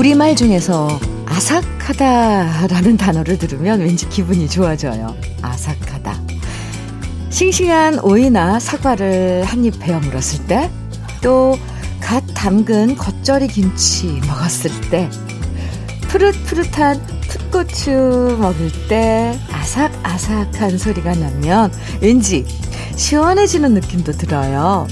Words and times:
우리말 0.00 0.34
중에서 0.34 0.98
아삭하다라는 1.26 2.96
단어를 2.96 3.36
들으면 3.36 3.80
왠지 3.80 4.08
기분이 4.08 4.48
좋아져요. 4.48 5.14
아삭하다. 5.42 6.18
싱싱한 7.28 7.98
오이나 7.98 8.58
사과를 8.58 9.44
한 9.44 9.62
입 9.62 9.78
베어 9.78 10.00
물었을 10.00 10.46
때, 10.46 10.70
또 11.20 11.58
갓 12.00 12.24
담근 12.34 12.96
겉절이 12.96 13.48
김치 13.48 14.06
먹었을 14.26 14.70
때, 14.90 15.10
푸릇푸릇한 16.08 16.98
풋고추 17.28 18.38
먹을 18.40 18.70
때 18.88 19.38
아삭아삭한 19.52 20.78
소리가 20.78 21.14
나면 21.14 21.70
왠지 22.00 22.46
시원해지는 22.96 23.74
느낌도 23.74 24.12
들어요. 24.12 24.86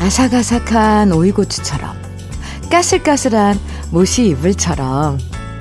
아삭아삭한 0.00 1.12
오이고추처럼 1.12 1.94
까슬까슬한 2.70 3.58
모시 3.90 4.28
이불처럼 4.28 5.18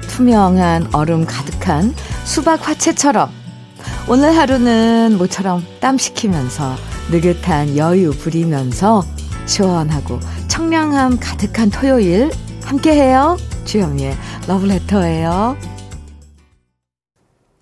투명한 0.07 0.89
얼음 0.93 1.25
가득한 1.25 1.93
수박 2.23 2.65
화채처럼 2.65 3.29
오늘 4.07 4.35
하루는 4.35 5.17
모처럼 5.17 5.65
땀 5.81 5.97
식히면서 5.97 6.75
느긋한 7.11 7.75
여유 7.75 8.11
부리면서 8.11 9.03
시원하고 9.45 10.19
청량함 10.47 11.19
가득한 11.19 11.69
토요일 11.69 12.31
함께해요. 12.63 13.37
주현미의 13.65 14.15
러브레터예요. 14.47 15.57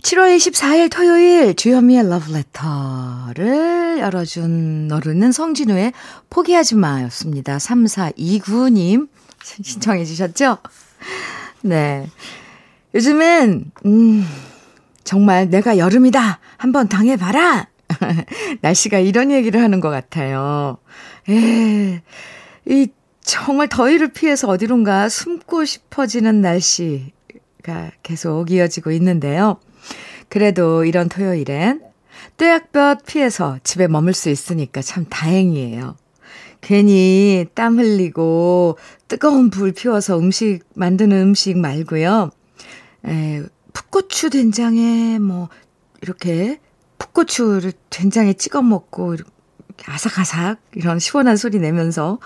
7월 0.07 0.33
24일 0.37 0.89
토요일 0.89 1.53
주현미의 1.53 2.07
러브레터를 2.07 3.99
열어준 3.99 4.87
노래는 4.87 5.33
성진우의 5.33 5.91
포기하지 6.29 6.75
마였습니다. 6.75 7.57
3429님 7.57 9.09
신청해 9.43 10.05
주셨죠? 10.05 10.59
네. 11.61 12.09
요즘은, 12.95 13.69
음, 13.85 14.25
정말 15.03 15.49
내가 15.49 15.77
여름이다! 15.77 16.39
한번 16.55 16.87
당해 16.87 17.17
봐라! 17.17 17.67
날씨가 18.61 18.99
이런 18.99 19.29
얘기를 19.29 19.61
하는 19.61 19.81
것 19.81 19.89
같아요. 19.89 20.77
에, 21.27 22.01
이 22.65 22.87
정말 23.19 23.67
더위를 23.67 24.13
피해서 24.13 24.47
어디론가 24.47 25.09
숨고 25.09 25.65
싶어지는 25.65 26.39
날씨가 26.39 27.91
계속 28.03 28.51
이어지고 28.51 28.91
있는데요. 28.91 29.59
그래도 30.29 30.83
이런 30.85 31.09
토요일엔 31.09 31.81
떼약볕 32.37 33.05
피해서 33.05 33.59
집에 33.63 33.87
머물 33.87 34.13
수 34.13 34.29
있으니까 34.29 34.81
참 34.81 35.05
다행이에요. 35.09 35.95
괜히 36.61 37.45
땀 37.53 37.77
흘리고 37.79 38.77
뜨거운 39.07 39.49
불 39.49 39.71
피워서 39.71 40.17
음식 40.19 40.61
만드는 40.73 41.21
음식 41.21 41.57
말고요. 41.57 42.31
에, 43.05 43.43
풋고추 43.73 44.31
된장에 44.31 45.19
뭐 45.19 45.49
이렇게 46.01 46.59
풋고추를 46.97 47.73
된장에 47.89 48.33
찍어 48.33 48.61
먹고 48.61 49.15
아삭아삭 49.85 50.59
이런 50.73 50.99
시원한 50.99 51.37
소리 51.37 51.59
내면서 51.59 52.19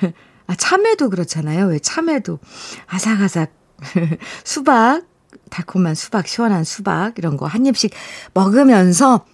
아 0.46 0.54
참외도 0.54 1.10
그렇잖아요. 1.10 1.66
왜 1.66 1.78
참외도 1.78 2.38
아삭아삭 2.86 3.50
수박 4.44 5.02
달콤한 5.50 5.94
수박 5.94 6.26
시원한 6.26 6.64
수박 6.64 7.18
이런 7.18 7.36
거 7.36 7.46
한 7.46 7.66
입씩 7.66 7.92
먹으면서 8.34 9.24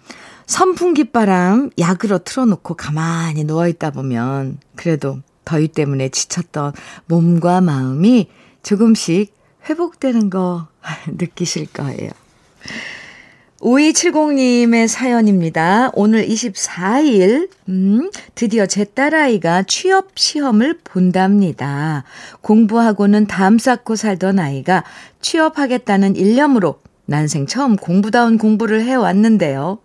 선풍기 0.47 1.05
바람 1.05 1.71
약으로 1.78 2.19
틀어놓고 2.19 2.75
가만히 2.75 3.44
누워있다 3.44 3.91
보면 3.91 4.59
그래도 4.77 5.19
더위 5.44 5.69
때문에 5.69 6.10
지쳤던 6.10 6.72
몸과 7.06 7.60
마음이 7.60 8.28
조금씩 8.62 9.34
회복되는 9.69 10.31
거 10.31 10.69
느끼실 11.09 11.66
거예요. 11.72 12.11
5270님의 13.60 14.88
사연입니다. 14.88 15.91
오늘 15.94 16.26
24일, 16.26 17.48
음, 17.69 18.10
드디어 18.34 18.66
제 18.66 18.84
딸아이가 18.84 19.62
취업 19.62 20.19
시험을 20.19 20.81
본답니다. 20.84 22.04
공부하고는 22.43 23.26
담 23.26 23.59
쌓고 23.59 23.97
살던 23.97 24.38
아이가 24.38 24.84
취업하겠다는 25.20 26.16
일념으로 26.16 26.81
난생 27.06 27.47
처음 27.47 27.76
공부다운 27.76 28.38
공부를 28.38 28.82
해왔는데요. 28.82 29.78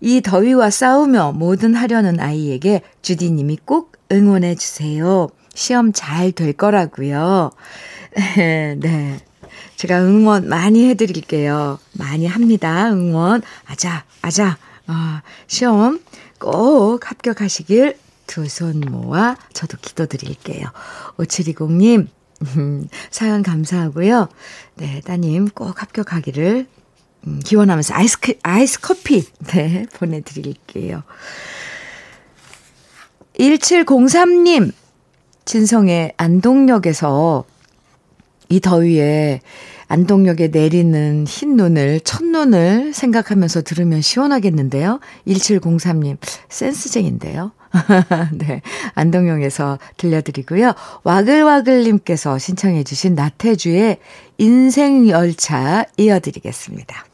이 0.00 0.20
더위와 0.20 0.70
싸우며 0.70 1.32
뭐든 1.32 1.74
하려는 1.74 2.18
아이에게 2.18 2.82
주디님이 3.02 3.58
꼭 3.64 3.92
응원해 4.10 4.54
주세요. 4.54 5.28
시험 5.54 5.92
잘 5.92 6.32
될 6.32 6.52
거라고요. 6.54 7.50
네. 8.36 9.18
제가 9.82 10.00
응원 10.00 10.48
많이 10.48 10.88
해드릴게요. 10.88 11.80
많이 11.98 12.24
합니다. 12.28 12.92
응원. 12.92 13.42
아자, 13.66 14.04
아자. 14.22 14.56
어, 14.86 14.92
시험 15.48 16.00
꼭 16.38 17.10
합격하시길 17.10 17.98
두 18.28 18.46
손 18.46 18.78
모아 18.78 19.36
저도 19.52 19.78
기도드릴게요. 19.82 20.68
5720님, 21.16 22.06
사연 23.10 23.42
감사하고요. 23.42 24.28
네, 24.76 25.00
따님 25.00 25.48
꼭 25.48 25.82
합격하기를 25.82 26.68
음, 27.26 27.40
기원하면서 27.44 27.92
아이스, 27.94 28.18
아이스 28.44 28.80
커피, 28.80 29.26
네, 29.48 29.86
보내드릴게요. 29.98 31.02
1703님, 33.36 34.72
진성의 35.44 36.12
안동역에서 36.18 37.44
이 38.48 38.60
더위에 38.60 39.40
안동역에 39.92 40.48
내리는 40.48 41.26
흰 41.28 41.54
눈을, 41.54 42.00
첫눈을 42.00 42.94
생각하면서 42.94 43.60
들으면 43.60 44.00
시원하겠는데요. 44.00 45.00
1703님, 45.26 46.16
센스쟁인데요. 46.48 47.52
네. 48.32 48.62
안동역에서 48.94 49.78
들려드리고요. 49.98 50.72
와글와글님께서 51.04 52.38
신청해주신 52.38 53.14
나태주의 53.14 53.98
인생열차 54.38 55.84
이어드리겠습니다. 55.98 57.04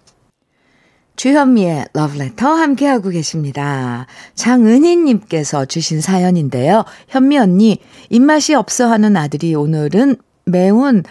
주현미의 1.17 1.87
러브레터 1.95 2.49
함께하고 2.49 3.09
계십니다. 3.09 4.07
장은희님께서 4.37 5.65
주신 5.65 6.01
사연인데요. 6.01 6.85
현미 7.09 7.39
언니, 7.39 7.79
입맛이 8.09 8.55
없어 8.55 8.89
하는 8.89 9.17
아들이 9.17 9.57
오늘은 9.57 10.15
매운 10.45 11.03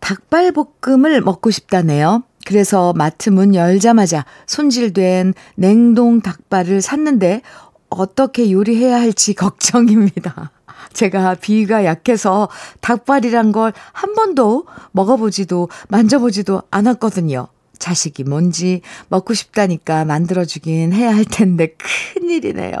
닭발볶음을 0.00 1.20
먹고 1.20 1.50
싶다네요. 1.50 2.22
그래서 2.46 2.92
마트 2.94 3.30
문 3.30 3.54
열자마자 3.54 4.24
손질된 4.46 5.34
냉동 5.56 6.20
닭발을 6.20 6.80
샀는데 6.80 7.42
어떻게 7.90 8.50
요리해야 8.50 8.96
할지 8.96 9.34
걱정입니다. 9.34 10.50
제가 10.94 11.34
비위가 11.34 11.84
약해서 11.84 12.48
닭발이란 12.80 13.52
걸 13.52 13.72
한 13.92 14.14
번도 14.14 14.64
먹어보지도 14.92 15.68
만져보지도 15.88 16.62
않았거든요. 16.70 17.48
자식이 17.78 18.24
뭔지 18.24 18.80
먹고 19.08 19.34
싶다니까 19.34 20.04
만들어주긴 20.04 20.92
해야 20.92 21.14
할 21.14 21.24
텐데 21.24 21.74
큰일이네요. 22.14 22.74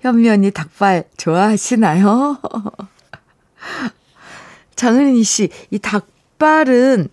현미 0.00 0.28
언니 0.28 0.50
닭발 0.50 1.04
좋아하시나요? 1.16 2.38
장은희 4.76 5.22
씨, 5.24 5.48
이 5.70 5.78
닭 5.78 6.06
발은 6.38 7.08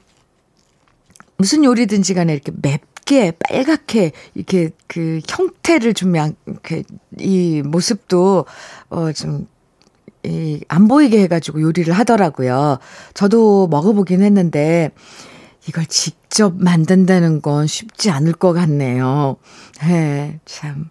무슨 1.37 1.63
요리든지 1.63 2.13
간에 2.13 2.33
이렇게 2.33 2.51
맵게 2.61 3.33
빨갛게 3.39 4.11
이렇게 4.35 4.69
그 4.87 5.19
형태를 5.27 5.93
좀 5.93 6.15
이렇게 6.15 6.83
이 7.17 7.61
모습도 7.65 8.45
어좀 8.89 9.47
이, 10.23 10.63
안 10.67 10.87
보이게 10.87 11.21
해가지고 11.21 11.61
요리를 11.61 11.93
하더라고요. 11.93 12.79
저도 13.13 13.67
먹어보긴 13.67 14.23
했는데, 14.23 14.91
이걸 15.67 15.85
직접 15.85 16.53
만든다는 16.57 17.41
건 17.41 17.67
쉽지 17.67 18.09
않을 18.09 18.33
것 18.33 18.53
같네요. 18.53 19.37
예, 19.83 20.39
참. 20.45 20.89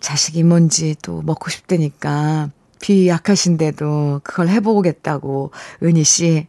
자식이 0.00 0.42
뭔지 0.42 0.94
또 1.02 1.22
먹고 1.22 1.50
싶다니까. 1.50 2.50
비 2.84 3.08
약하신데도 3.08 4.20
그걸 4.22 4.48
해보겠다고, 4.48 5.52
은희 5.82 6.04
씨. 6.04 6.46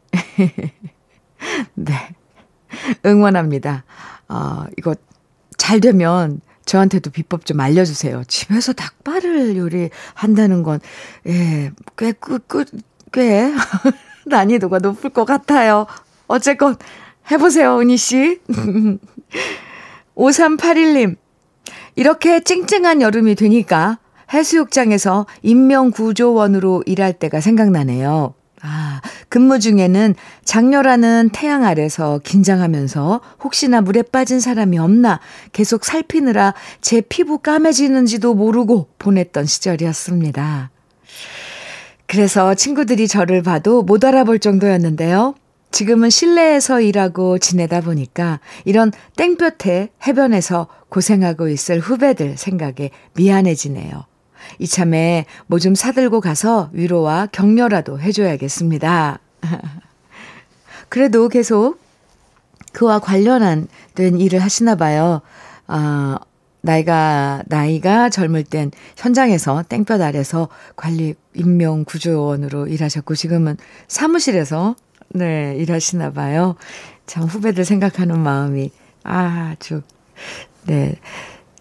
네. 1.75 1.93
응원합니다. 3.05 3.85
어, 4.27 4.65
이거 4.77 4.95
잘 5.55 5.79
되면 5.79 6.41
저한테도 6.65 7.11
비법 7.11 7.45
좀 7.45 7.61
알려주세요. 7.61 8.25
집에서 8.27 8.73
닭발을 8.73 9.55
요리한다는 9.55 10.63
건, 10.63 10.81
예, 11.25 11.71
꽤, 11.97 12.11
꽤, 12.11 12.37
꽤, 12.49 12.65
꽤 13.13 13.53
난이도가 14.27 14.79
높을 14.79 15.11
것 15.11 15.23
같아요. 15.23 15.87
어쨌건, 16.27 16.75
해보세요, 17.31 17.79
은희 17.79 17.95
씨. 17.95 18.41
5381님. 20.17 21.15
이렇게 21.95 22.43
찡찡한 22.43 23.01
여름이 23.01 23.35
되니까 23.35 23.99
해수욕장에서 24.33 25.25
인명구조원으로 25.41 26.83
일할 26.85 27.13
때가 27.13 27.41
생각나네요. 27.41 28.33
아, 28.61 29.01
근무 29.29 29.59
중에는 29.59 30.15
장렬하는 30.43 31.29
태양 31.31 31.63
아래서 31.63 32.19
긴장하면서 32.23 33.21
혹시나 33.43 33.81
물에 33.81 34.01
빠진 34.01 34.39
사람이 34.39 34.79
없나 34.79 35.19
계속 35.51 35.85
살피느라 35.85 36.53
제 36.81 37.01
피부 37.01 37.39
까매지는지도 37.39 38.33
모르고 38.33 38.87
보냈던 38.97 39.45
시절이었습니다. 39.45 40.71
그래서 42.07 42.53
친구들이 42.55 43.07
저를 43.07 43.43
봐도 43.43 43.83
못 43.83 44.03
알아볼 44.03 44.39
정도였는데요. 44.39 45.35
지금은 45.71 46.09
실내에서 46.09 46.79
일하고 46.79 47.37
지내다 47.37 47.81
보니까 47.81 48.39
이런 48.63 48.91
땡볕에 49.17 49.89
해변에서 50.07 50.67
고생하고 50.89 51.49
있을 51.49 51.79
후배들 51.79 52.37
생각에 52.37 52.91
미안해지네요. 53.15 54.05
이참에 54.59 55.25
뭐 55.47 55.59
좀 55.59 55.73
사들고 55.73 56.21
가서 56.21 56.69
위로와 56.73 57.27
격려라도 57.31 57.99
해줘야겠습니다. 57.99 59.19
그래도 60.89 61.27
계속 61.29 61.79
그와 62.73 62.99
관련한 62.99 63.67
된 63.95 64.19
일을 64.19 64.39
하시나 64.39 64.75
봐요. 64.75 65.21
아, 65.67 66.19
나이가, 66.61 67.41
나이가 67.47 68.09
젊을 68.09 68.43
땐 68.43 68.71
현장에서 68.97 69.63
땡볕 69.63 70.01
아래서 70.01 70.49
관리 70.75 71.15
임명 71.33 71.83
구조원으로 71.85 72.67
일하셨고 72.67 73.15
지금은 73.15 73.57
사무실에서 73.87 74.75
네, 75.09 75.55
일하시나 75.57 76.11
봐요. 76.11 76.55
참 77.05 77.23
후배들 77.23 77.65
생각하는 77.65 78.19
마음이 78.19 78.71
아주 79.03 79.81
네. 80.65 80.95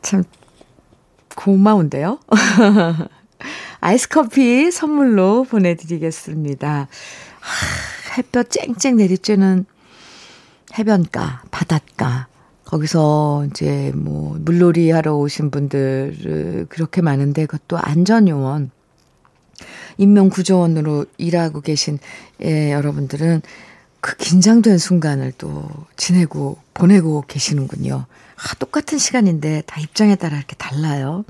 참 0.02 0.25
고마운데요. 1.36 2.19
아이스 3.81 4.08
커피 4.08 4.70
선물로 4.70 5.44
보내드리겠습니다. 5.44 6.88
하, 7.40 8.16
햇볕 8.16 8.50
쨍쨍 8.50 8.96
내리쬐는 8.96 9.66
해변가, 10.78 11.42
바닷가. 11.50 12.26
거기서 12.64 13.46
이제 13.50 13.92
뭐 13.94 14.36
물놀이 14.40 14.90
하러 14.90 15.14
오신 15.16 15.50
분들 15.50 16.66
그렇게 16.70 17.02
많은데 17.02 17.46
그것도 17.46 17.78
안전요원, 17.78 18.70
인명구조원으로 19.98 21.06
일하고 21.19 21.60
계신 21.60 21.98
예, 22.42 22.72
여러분들은 22.72 23.42
그 24.00 24.16
긴장된 24.16 24.78
순간을 24.78 25.32
또 25.38 25.69
지내고 25.96 26.58
보내고 26.75 27.25
계시는군요. 27.26 28.06
아, 28.36 28.54
똑같은 28.58 28.98
시간인데 28.98 29.62
다 29.66 29.81
입장에 29.81 30.16
따라 30.16 30.36
이렇게 30.36 30.56
달라요. 30.56 31.25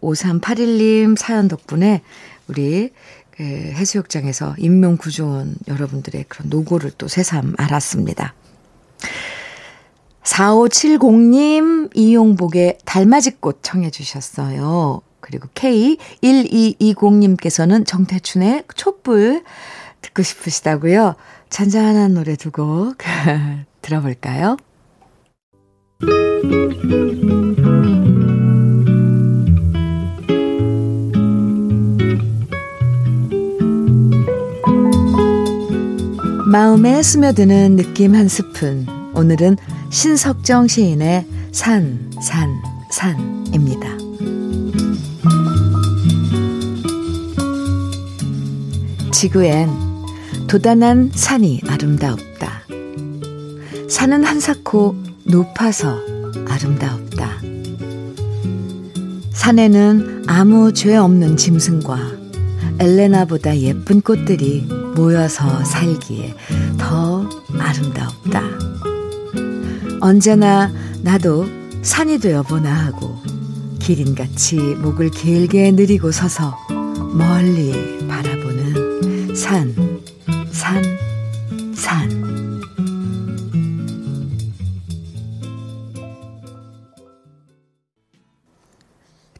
5381님 0.00 1.16
사연 1.16 1.48
덕분에 1.48 2.02
우리 2.48 2.90
그 3.30 3.42
해수욕장에서 3.42 4.54
인명구조원 4.58 5.56
여러분들의 5.66 6.26
그런 6.28 6.50
노고를 6.50 6.92
또 6.98 7.08
새삼 7.08 7.54
알았습니다. 7.58 8.34
4570님 10.22 11.96
이용복의 11.96 12.78
달맞이꽃 12.84 13.58
청해 13.62 13.90
주셨어요. 13.90 15.00
그리고 15.20 15.48
K1220님께서는 15.54 17.86
정태춘의 17.86 18.64
촛불 18.74 19.42
듣고 20.02 20.22
싶으시다고요. 20.22 21.14
잔잔한 21.50 22.14
노래 22.14 22.36
두곡 22.36 22.98
들어볼까요? 23.82 24.56
마음에 36.46 37.02
스며드는 37.02 37.76
느낌 37.76 38.14
한 38.14 38.28
스푼. 38.28 38.86
오늘은 39.14 39.56
신석정 39.90 40.68
시인의 40.68 41.26
산, 41.52 42.10
산, 42.20 42.62
산입니다. 42.90 43.88
지구엔 49.12 49.68
도단한 50.46 51.10
산이 51.12 51.62
아름다웠다. 51.66 52.62
산은 53.88 54.24
한사코 54.24 54.94
높아서 55.24 56.00
아름다웠다. 56.48 57.40
산에는 59.32 60.24
아무 60.26 60.72
죄 60.72 60.96
없는 60.96 61.36
짐승과 61.36 61.98
엘레나보다 62.78 63.58
예쁜 63.58 64.00
꽃들이 64.00 64.66
모여서 64.96 65.64
살기에 65.64 66.34
더 66.78 67.28
아름다웠다. 67.58 68.42
언제나 70.00 70.72
나도 71.02 71.46
산이 71.82 72.18
되어보나 72.18 72.72
하고 72.72 73.18
기린같이 73.78 74.56
목을 74.56 75.10
길게 75.10 75.72
느리고 75.72 76.10
서서 76.10 76.56
멀리 77.12 77.72
바라보는 78.08 79.34
산, 79.34 79.74
산, 80.50 80.82
산. 81.74 82.23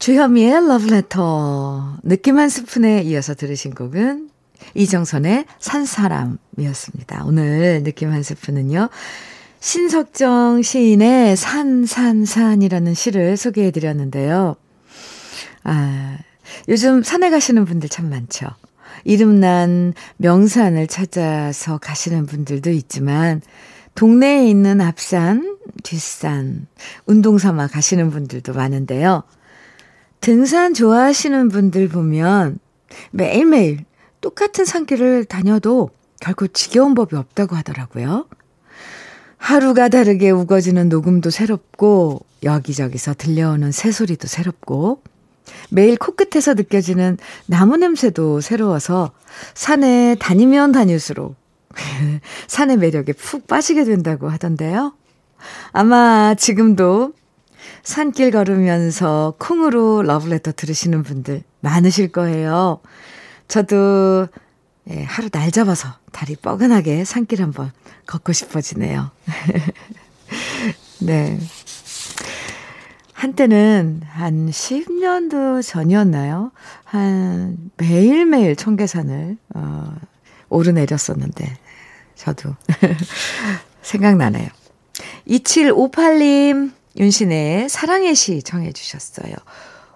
주현미의 0.05 0.69
러브레터. 0.69 1.97
느낌 2.03 2.37
한 2.37 2.51
스푼에 2.51 3.01
이어서 3.05 3.33
들으신 3.33 3.75
곡은 3.75 4.29
이정선의 4.75 5.47
산사람이었습니다. 5.59 7.25
오늘 7.25 7.83
느낌 7.85 8.13
한 8.13 8.23
스푼은요. 8.23 8.91
신석정 9.61 10.61
시인의 10.61 11.37
산, 11.37 11.87
산, 11.87 12.27
산이라는 12.27 12.93
시를 12.93 13.39
소개해 13.39 13.71
드렸는데요. 13.71 14.57
아, 15.63 16.19
요즘 16.69 17.03
산에 17.03 17.31
가시는 17.31 17.65
분들 17.65 17.89
참 17.89 18.11
많죠. 18.11 18.49
이름난 19.05 19.95
명산을 20.19 20.87
찾아서 20.87 21.79
가시는 21.79 22.27
분들도 22.27 22.69
있지만, 22.73 23.41
동네에 23.95 24.51
있는 24.51 24.83
앞산, 24.83 25.57
뒷산, 25.83 26.67
운동 27.07 27.39
삼아 27.39 27.69
가시는 27.69 28.11
분들도 28.11 28.53
많은데요. 28.53 29.23
등산 30.25 30.73
좋아하시는 30.73 31.51
분들 31.51 31.89
보면 31.89 32.59
매일매일 33.11 33.85
똑같은 34.23 34.65
산길을 34.65 35.27
다녀도 35.27 35.91
결코 36.19 36.47
지겨운 36.47 36.95
법이 36.95 37.15
없다고 37.15 37.55
하더라고요. 37.57 38.27
하루가 39.37 39.91
다르게 39.91 40.31
우거지는 40.31 40.89
녹음도 40.89 41.29
새롭고 41.29 42.25
여기저기서 42.43 43.13
들려오는 43.19 43.71
새소리도 43.71 44.27
새롭고 44.27 45.03
매일 45.69 45.99
코끝에서 45.99 46.55
느껴지는 46.55 47.19
나무 47.45 47.77
냄새도 47.77 48.41
새로워서 48.41 49.13
산에 49.53 50.17
다니면 50.19 50.73
다닐수록 50.73 51.37
산의 52.49 52.79
매력에 52.79 53.13
푹 53.13 53.47
빠지게 53.47 53.85
된다고 53.85 54.31
하던데요. 54.31 54.95
아마 55.73 56.35
지금도 56.35 57.13
산길 57.85 58.31
걸으면서 58.31 59.35
콩으로 59.39 60.03
러브레터 60.03 60.53
들으시는 60.53 61.03
분들 61.03 61.43
많으실 61.61 62.11
거예요. 62.13 62.81
저도 63.47 64.27
예, 64.91 65.03
하루 65.05 65.29
날 65.31 65.51
잡아서 65.51 65.89
다리 66.13 66.35
뻐근하게 66.35 67.05
산길 67.05 67.43
한번 67.43 67.73
걷고 68.07 68.33
싶어지네요. 68.33 69.11
네. 71.01 71.39
한때는 73.13 74.03
한 74.07 74.51
10년도 74.51 75.63
전이었나요? 75.63 76.53
한 76.85 77.71
매일매일 77.77 78.57
청계산을 78.57 79.37
어, 79.55 79.95
오르내렸었는데 80.49 81.57
저도 82.17 82.55
생각나네요. 83.83 84.49
2758님 85.29 86.73
윤신의 86.97 87.69
사랑의 87.69 88.15
시 88.15 88.43
정해 88.43 88.73
주셨어요. 88.73 89.35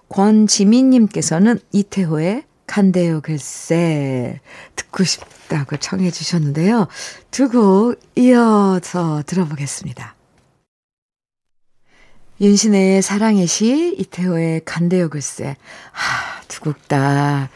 권지민님께서는 0.09 1.59
이태호의 1.71 2.43
간대요 2.67 3.21
글쎄 3.21 4.39
듣고 4.75 5.03
싶다고 5.03 5.77
청해 5.77 6.11
주셨는데요. 6.11 6.87
두 7.31 7.49
곡 7.49 7.95
이어서 8.15 9.23
들어보겠습니다. 9.25 10.15
윤신의 12.41 13.01
사랑의 13.01 13.47
시, 13.47 13.95
이태호의 13.97 14.61
간대요 14.65 15.09
글쎄. 15.09 15.55
하, 15.91 16.41
두 16.47 16.61
곡 16.61 16.87
다 16.87 17.49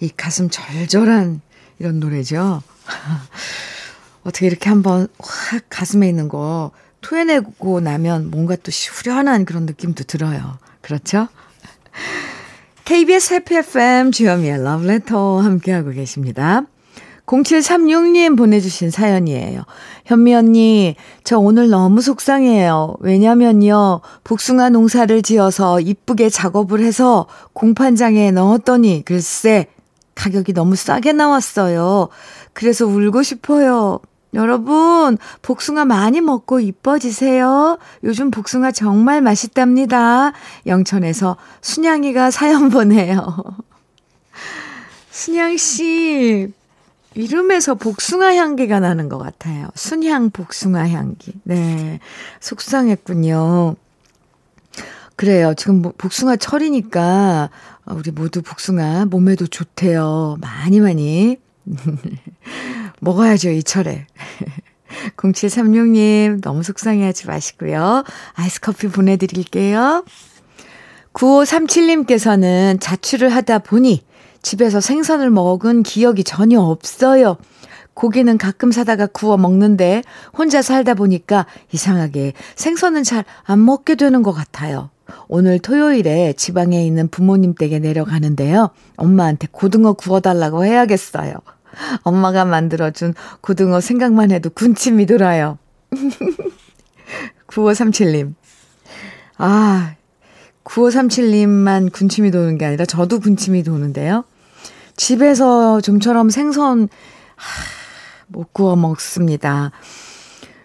이 0.00 0.10
가슴 0.16 0.48
절절한 0.48 1.40
이런 1.80 1.98
노래죠. 2.00 2.62
어떻게 4.22 4.46
이렇게 4.46 4.68
한번 4.68 5.08
확 5.18 5.64
가슴에 5.68 6.08
있는 6.08 6.28
거 6.28 6.70
토해내고 7.00 7.80
나면 7.80 8.30
뭔가 8.30 8.56
또 8.56 8.70
후련한 8.70 9.44
그런 9.44 9.66
느낌도 9.66 10.04
들어요. 10.04 10.58
그렇죠? 10.80 11.28
KBS 12.84 13.34
해피 13.34 13.56
FM 13.56 14.12
주현미의 14.12 14.62
러브레터 14.62 15.40
함께하고 15.40 15.90
계십니다. 15.90 16.62
0736님 17.26 18.38
보내주신 18.38 18.90
사연이에요. 18.90 19.64
현미 20.06 20.34
언니, 20.34 20.96
저 21.24 21.38
오늘 21.38 21.68
너무 21.68 22.00
속상해요. 22.00 22.96
왜냐면요, 23.00 24.00
복숭아 24.24 24.70
농사를 24.70 25.20
지어서 25.20 25.80
이쁘게 25.80 26.30
작업을 26.30 26.80
해서 26.80 27.26
공판장에 27.52 28.30
넣었더니 28.30 29.02
글쎄, 29.04 29.66
가격이 30.14 30.54
너무 30.54 30.74
싸게 30.74 31.12
나왔어요. 31.12 32.08
그래서 32.54 32.86
울고 32.86 33.22
싶어요. 33.22 34.00
여러분, 34.34 35.16
복숭아 35.42 35.84
많이 35.84 36.20
먹고 36.20 36.60
이뻐지세요. 36.60 37.78
요즘 38.04 38.30
복숭아 38.30 38.72
정말 38.72 39.20
맛있답니다. 39.22 40.32
영천에서 40.66 41.36
순양이가 41.62 42.30
사연 42.30 42.68
보내요. 42.70 43.36
순양씨, 45.10 46.52
이름에서 47.14 47.74
복숭아 47.74 48.34
향기가 48.36 48.80
나는 48.80 49.08
것 49.08 49.18
같아요. 49.18 49.68
순향 49.74 50.30
복숭아 50.30 50.88
향기. 50.88 51.32
네. 51.44 51.98
속상했군요. 52.40 53.74
그래요. 55.16 55.54
지금 55.54 55.82
뭐 55.82 55.92
복숭아 55.98 56.36
철이니까 56.36 57.50
우리 57.86 58.12
모두 58.12 58.40
복숭아 58.40 59.06
몸에도 59.06 59.48
좋대요. 59.48 60.36
많이 60.40 60.78
많이 60.78 61.38
먹어야죠, 63.00 63.50
이 63.50 63.62
철에. 63.62 64.06
0736님, 65.16 66.40
너무 66.42 66.62
속상해 66.62 67.04
하지 67.04 67.26
마시고요. 67.26 68.04
아이스 68.34 68.60
커피 68.60 68.88
보내드릴게요. 68.88 70.04
9537님께서는 71.12 72.80
자취를 72.80 73.28
하다 73.28 73.60
보니 73.60 74.02
집에서 74.42 74.80
생선을 74.80 75.30
먹은 75.30 75.82
기억이 75.82 76.24
전혀 76.24 76.60
없어요. 76.60 77.36
고기는 77.94 78.38
가끔 78.38 78.70
사다가 78.70 79.06
구워 79.06 79.36
먹는데 79.36 80.02
혼자 80.36 80.62
살다 80.62 80.94
보니까 80.94 81.46
이상하게 81.72 82.32
생선은 82.54 83.02
잘 83.02 83.24
안 83.44 83.64
먹게 83.64 83.96
되는 83.96 84.22
것 84.22 84.32
같아요. 84.32 84.90
오늘 85.26 85.58
토요일에 85.58 86.34
지방에 86.34 86.84
있는 86.86 87.08
부모님 87.08 87.54
댁에 87.54 87.78
내려가는데요. 87.80 88.70
엄마한테 88.96 89.48
고등어 89.50 89.94
구워달라고 89.94 90.64
해야겠어요. 90.64 91.32
엄마가 92.02 92.44
만들어준 92.44 93.14
고등어 93.40 93.80
생각만 93.80 94.30
해도 94.30 94.50
군침이 94.50 95.06
돌아요. 95.06 95.58
9537님. 97.48 98.34
아, 99.38 99.94
9537님만 100.64 101.92
군침이 101.92 102.30
도는 102.30 102.58
게 102.58 102.66
아니라 102.66 102.84
저도 102.84 103.20
군침이 103.20 103.62
도는데요. 103.62 104.24
집에서 104.96 105.80
좀처럼 105.80 106.28
생선, 106.28 106.88
하, 107.36 107.64
못 108.26 108.52
구워 108.52 108.76
먹습니다. 108.76 109.70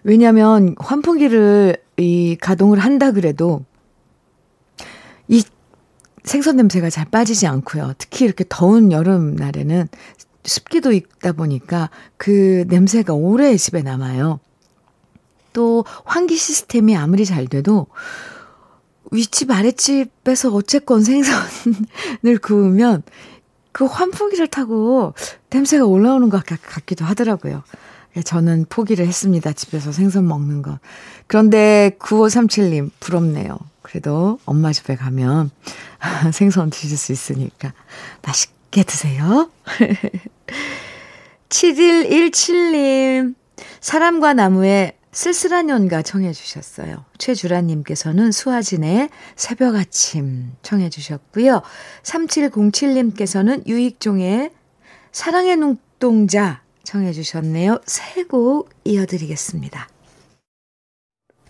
왜냐면 0.02 0.74
환풍기를 0.78 1.76
이 1.96 2.36
가동을 2.40 2.78
한다 2.78 3.12
그래도 3.12 3.64
이 5.28 5.42
생선 6.24 6.56
냄새가 6.56 6.90
잘 6.90 7.06
빠지지 7.06 7.46
않고요. 7.46 7.94
특히 7.98 8.24
이렇게 8.24 8.44
더운 8.48 8.92
여름 8.92 9.36
날에는 9.36 9.88
습기도 10.44 10.92
있다 10.92 11.32
보니까 11.32 11.90
그 12.16 12.64
냄새가 12.68 13.14
오래 13.14 13.56
집에 13.56 13.82
남아요. 13.82 14.40
또 15.52 15.84
환기 16.04 16.36
시스템이 16.36 16.96
아무리 16.96 17.24
잘 17.24 17.46
돼도 17.46 17.86
윗집 19.10 19.50
아랫집에서 19.50 20.52
어쨌건 20.52 21.02
생선을 21.02 22.38
구우면 22.42 23.02
그 23.72 23.86
환풍기를 23.86 24.48
타고 24.48 25.14
냄새가 25.50 25.84
올라오는 25.86 26.28
것 26.28 26.44
같기도 26.44 27.04
하더라고요. 27.04 27.62
저는 28.24 28.66
포기를 28.68 29.06
했습니다. 29.06 29.52
집에서 29.52 29.90
생선 29.90 30.28
먹는 30.28 30.62
거. 30.62 30.78
그런데 31.26 31.96
9537님 31.98 32.90
부럽네요. 33.00 33.58
그래도 33.82 34.38
엄마 34.44 34.72
집에 34.72 34.94
가면 34.94 35.50
생선 36.32 36.70
드실 36.70 36.96
수 36.96 37.12
있으니까 37.12 37.72
맛있게 38.22 38.84
드세요. 38.84 39.50
7117님, 41.48 43.34
사람과 43.80 44.34
나무의 44.34 44.94
쓸쓸한 45.12 45.68
연가 45.68 46.02
청해 46.02 46.32
주셨어요. 46.32 47.04
최주라님께서는 47.18 48.32
수아진의 48.32 49.10
새벽 49.36 49.76
아침 49.76 50.52
청해 50.62 50.90
주셨고요. 50.90 51.62
3707님께서는 52.02 53.66
유익종의 53.66 54.50
사랑의 55.12 55.56
눈동자 55.56 56.62
청해 56.82 57.12
주셨네요. 57.12 57.80
세 57.86 58.24
곡 58.24 58.70
이어드리겠습니다. 58.84 59.88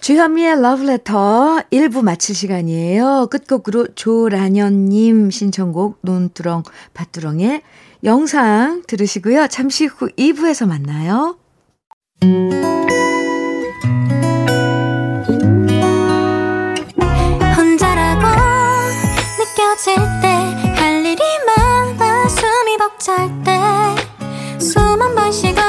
주현미의 0.00 0.60
러브레터 0.60 1.62
1부 1.70 2.02
마칠 2.02 2.34
시간이에요. 2.34 3.28
끝곡으로 3.30 3.94
조란현님 3.94 5.30
신청곡 5.30 6.00
논두렁 6.02 6.62
밭두렁의 6.92 7.62
영상 8.04 8.82
들으시고요. 8.86 9.46
잠시 9.48 9.86
후 9.86 10.08
2부에서 10.18 10.66
만나요. 10.68 11.36
혼자라고 17.56 18.26
느껴질 19.38 19.96
때 20.22 20.74
할 20.76 21.04
일이 21.04 21.22
많아 21.46 22.28
숨이 22.28 22.76
벅찰 22.78 23.30
때숨한번 24.58 25.32
쉬고 25.32 25.60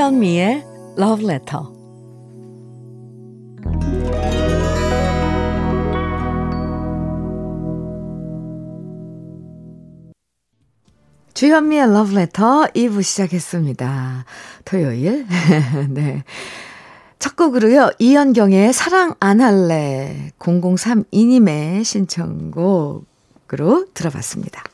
주현미의 0.00 0.64
Love 0.96 1.26
Letter. 1.26 1.62
주현미의 11.34 11.82
Love 11.82 12.16
Letter 12.16 12.72
2부 12.74 13.02
시작했습니다. 13.02 14.24
토요일. 14.64 15.26
네. 15.90 16.24
첫 17.18 17.36
곡으로요, 17.36 17.90
이연경의 17.98 18.72
사랑 18.72 19.14
안 19.20 19.42
할래 19.42 20.32
0032님의 20.38 21.84
신청곡으로 21.84 23.04
들어봤습니다. 23.92 24.64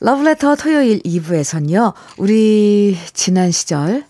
러브레터 0.00 0.56
토요일 0.56 1.02
2부에선요, 1.02 1.92
우리 2.16 2.96
지난 3.12 3.50
시절 3.50 4.06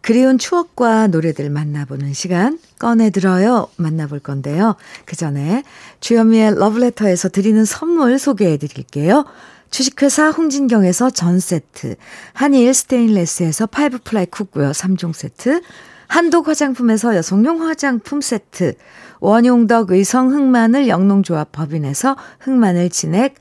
그리운 0.00 0.38
추억과 0.38 1.08
노래들 1.08 1.50
만나보는 1.50 2.12
시간 2.12 2.58
꺼내들어요. 2.78 3.68
만나볼 3.76 4.20
건데요. 4.20 4.76
그 5.04 5.16
전에 5.16 5.62
주현미의 6.00 6.58
러브레터에서 6.58 7.28
드리는 7.28 7.64
선물 7.64 8.18
소개해 8.18 8.56
드릴게요. 8.56 9.24
주식회사 9.70 10.30
홍진경에서 10.30 11.10
전 11.10 11.40
세트, 11.40 11.96
한일 12.32 12.72
스테인레스에서 12.72 13.66
five-ply 13.66 14.26
cookware 14.26 14.70
3종 14.70 15.12
세트, 15.12 15.60
한독 16.08 16.48
화장품에서 16.48 17.16
여성용 17.16 17.66
화장품 17.66 18.20
세트, 18.20 18.74
원용덕 19.20 19.90
의성 19.90 20.32
흑마늘 20.32 20.88
영농조합 20.88 21.52
법인에서 21.52 22.16
흑마늘 22.40 22.90
진액, 22.90 23.34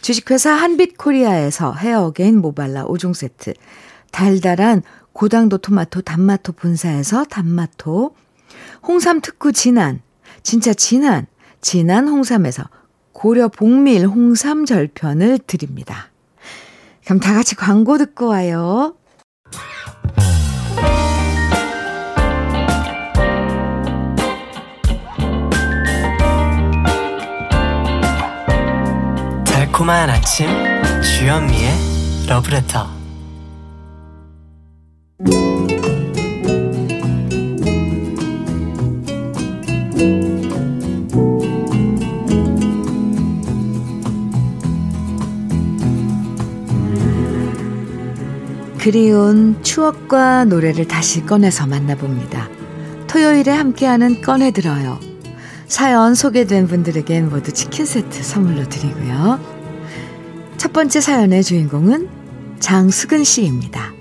주식회사 0.00 0.52
한빛코리아에서 0.52 1.72
헤어게인 1.72 2.38
모발라 2.38 2.84
5종 2.84 3.14
세트, 3.14 3.54
달달한 4.10 4.82
고당도 5.20 5.58
토마토 5.58 6.00
단마토 6.00 6.52
본사에서 6.52 7.24
단마토, 7.24 8.14
홍삼 8.88 9.20
특구 9.20 9.52
진한, 9.52 10.00
진짜 10.42 10.72
진한, 10.72 11.26
진한 11.60 12.08
홍삼에서 12.08 12.62
고려 13.12 13.48
복밀 13.48 14.06
홍삼 14.06 14.64
절편을 14.64 15.40
드립니다. 15.40 16.08
그럼 17.04 17.20
다 17.20 17.34
같이 17.34 17.54
광고 17.54 17.98
듣고 17.98 18.28
와요. 18.28 18.96
달콤한 29.44 30.08
아침 30.08 30.48
주현미의 31.02 32.26
러브레터 32.26 32.99
그리운 48.78 49.62
추억과 49.62 50.46
노래를 50.46 50.88
다시 50.88 51.24
꺼내서 51.26 51.66
만나봅니다. 51.66 52.48
토요일에 53.06 53.52
함께하는 53.52 54.22
꺼내 54.22 54.50
들어요. 54.50 54.98
사연 55.66 56.14
소개된 56.14 56.66
분들에겐 56.66 57.28
모두 57.28 57.52
치킨 57.52 57.84
세트 57.84 58.22
선물로 58.22 58.68
드리고요. 58.68 59.38
첫 60.56 60.72
번째 60.72 61.00
사연의 61.00 61.44
주인공은 61.44 62.08
장수근 62.58 63.22
씨입니다. 63.22 63.99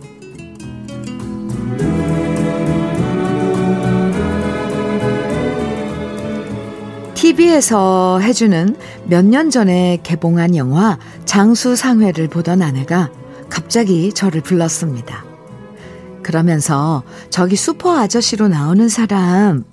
TV에서 7.20 8.20
해주는 8.22 8.78
몇 9.08 9.26
년 9.26 9.50
전에 9.50 9.98
개봉한 10.04 10.56
영화 10.56 10.98
장수상회를 11.26 12.30
보던 12.30 12.62
아내가 12.62 13.10
갑자기 13.50 14.14
저를 14.14 14.40
불렀습니다. 14.40 15.26
그러면서 16.24 17.04
저기 17.30 17.58
슈퍼 17.58 18.00
아저씨로 18.00 18.48
나오는 18.48 18.88
사람 18.88 19.66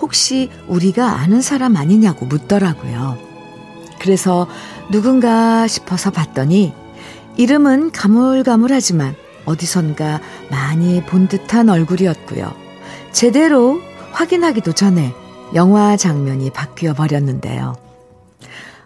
혹시 0.00 0.48
우리가 0.66 1.20
아는 1.20 1.42
사람 1.42 1.76
아니냐고 1.76 2.24
묻더라고요. 2.24 3.18
그래서 4.00 4.46
누군가 4.90 5.66
싶어서 5.66 6.10
봤더니 6.10 6.72
이름은 7.36 7.90
가물가물하지만 7.90 9.14
어디선가 9.44 10.22
많이 10.50 11.04
본 11.04 11.28
듯한 11.28 11.68
얼굴이었고요. 11.68 12.50
제대로 13.12 13.82
확인하기도 14.12 14.72
전에 14.72 15.12
영화 15.54 15.96
장면이 15.96 16.50
바뀌어 16.50 16.94
버렸는데요. 16.94 17.76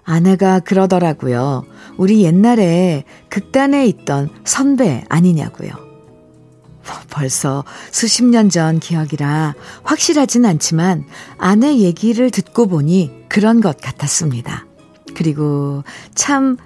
아내가 0.05 0.61
그러더라고요. 0.61 1.65
우리 1.97 2.23
옛날에 2.23 3.05
극단에 3.29 3.87
있던 3.87 4.31
선배 4.45 5.05
아니냐고요. 5.09 5.71
벌써 7.11 7.65
수십 7.91 8.25
년 8.25 8.49
전 8.49 8.81
기억이라 8.81 9.55
확실하진 9.83 10.47
않지만 10.47 11.05
아내 11.37 11.77
얘기를 11.77 12.31
듣고 12.31 12.67
보니 12.67 13.25
그런 13.29 13.61
것 13.61 13.79
같았습니다. 13.79 14.67
그리고 15.15 15.85
참 16.15 16.57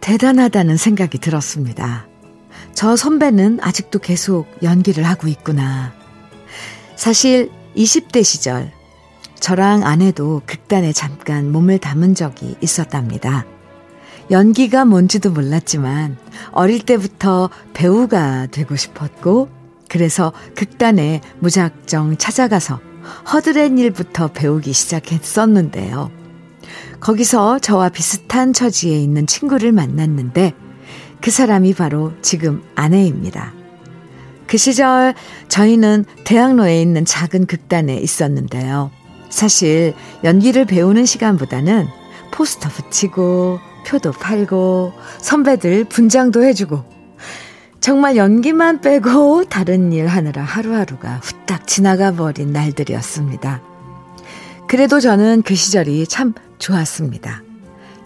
대단하다는 0.00 0.76
생각이 0.76 1.18
들었습니다. 1.18 2.06
저 2.74 2.94
선배는 2.94 3.58
아직도 3.60 3.98
계속 3.98 4.46
연기를 4.62 5.02
하고 5.02 5.26
있구나. 5.26 5.92
사실 6.94 7.50
20대 7.74 8.22
시절 8.22 8.70
저랑 9.40 9.84
아내도 9.84 10.42
극단에 10.46 10.92
잠깐 10.92 11.52
몸을 11.52 11.78
담은 11.78 12.14
적이 12.14 12.56
있었답니다. 12.60 13.44
연기가 14.30 14.84
뭔지도 14.84 15.30
몰랐지만 15.30 16.16
어릴 16.50 16.80
때부터 16.80 17.48
배우가 17.74 18.46
되고 18.46 18.74
싶었고 18.74 19.48
그래서 19.88 20.32
극단에 20.56 21.20
무작정 21.38 22.16
찾아가서 22.16 22.80
허드렛 23.32 23.78
일부터 23.78 24.28
배우기 24.28 24.72
시작했었는데요. 24.72 26.10
거기서 26.98 27.60
저와 27.60 27.90
비슷한 27.90 28.52
처지에 28.52 28.98
있는 28.98 29.26
친구를 29.26 29.70
만났는데 29.70 30.54
그 31.20 31.30
사람이 31.30 31.74
바로 31.74 32.12
지금 32.20 32.62
아내입니다. 32.74 33.54
그 34.46 34.56
시절 34.56 35.14
저희는 35.48 36.04
대학로에 36.24 36.80
있는 36.80 37.04
작은 37.04 37.46
극단에 37.46 37.96
있었는데요. 37.96 38.90
사실 39.36 39.92
연기를 40.24 40.64
배우는 40.64 41.04
시간보다는 41.04 41.86
포스터 42.30 42.70
붙이고 42.70 43.58
표도 43.86 44.12
팔고 44.12 44.94
선배들 45.18 45.84
분장도 45.84 46.42
해주고 46.42 46.82
정말 47.78 48.16
연기만 48.16 48.80
빼고 48.80 49.44
다른 49.44 49.92
일 49.92 50.06
하느라 50.06 50.42
하루하루가 50.42 51.20
후딱 51.22 51.66
지나가 51.66 52.12
버린 52.12 52.50
날들이었습니다. 52.50 53.60
그래도 54.68 55.00
저는 55.00 55.42
그 55.42 55.54
시절이 55.54 56.06
참 56.06 56.32
좋았습니다. 56.58 57.42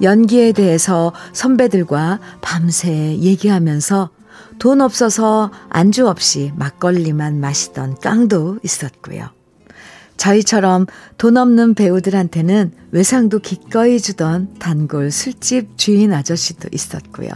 연기에 0.02 0.50
대해서 0.50 1.12
선배들과 1.32 2.18
밤새 2.40 2.90
얘기하면서 2.90 4.10
돈 4.58 4.80
없어서 4.80 5.52
안주 5.68 6.08
없이 6.08 6.52
막걸리만 6.56 7.38
마시던 7.38 8.00
깡도 8.00 8.58
있었고요. 8.64 9.39
저희처럼 10.20 10.86
돈 11.16 11.38
없는 11.38 11.72
배우들한테는 11.72 12.72
외상도 12.90 13.38
기꺼이 13.38 13.98
주던 13.98 14.56
단골 14.58 15.10
술집 15.10 15.78
주인 15.78 16.12
아저씨도 16.12 16.68
있었고요. 16.72 17.30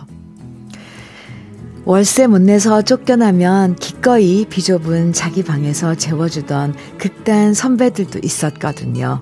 월세 1.86 2.26
못 2.26 2.42
내서 2.42 2.82
쫓겨나면 2.82 3.76
기꺼이 3.76 4.44
비좁은 4.44 5.14
자기 5.14 5.42
방에서 5.42 5.94
재워주던 5.94 6.74
극단 6.98 7.54
선배들도 7.54 8.20
있었거든요. 8.22 9.18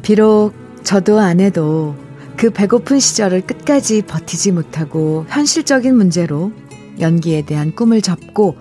비록 0.00 0.54
저도 0.84 1.18
아내도 1.18 1.94
그 2.38 2.48
배고픈 2.48 3.00
시절을 3.00 3.42
끝까지 3.42 4.00
버티지 4.02 4.52
못하고 4.52 5.26
현실적인 5.28 5.94
문제로 5.94 6.52
연기에 7.00 7.42
대한 7.42 7.74
꿈을 7.74 8.00
접고 8.00 8.56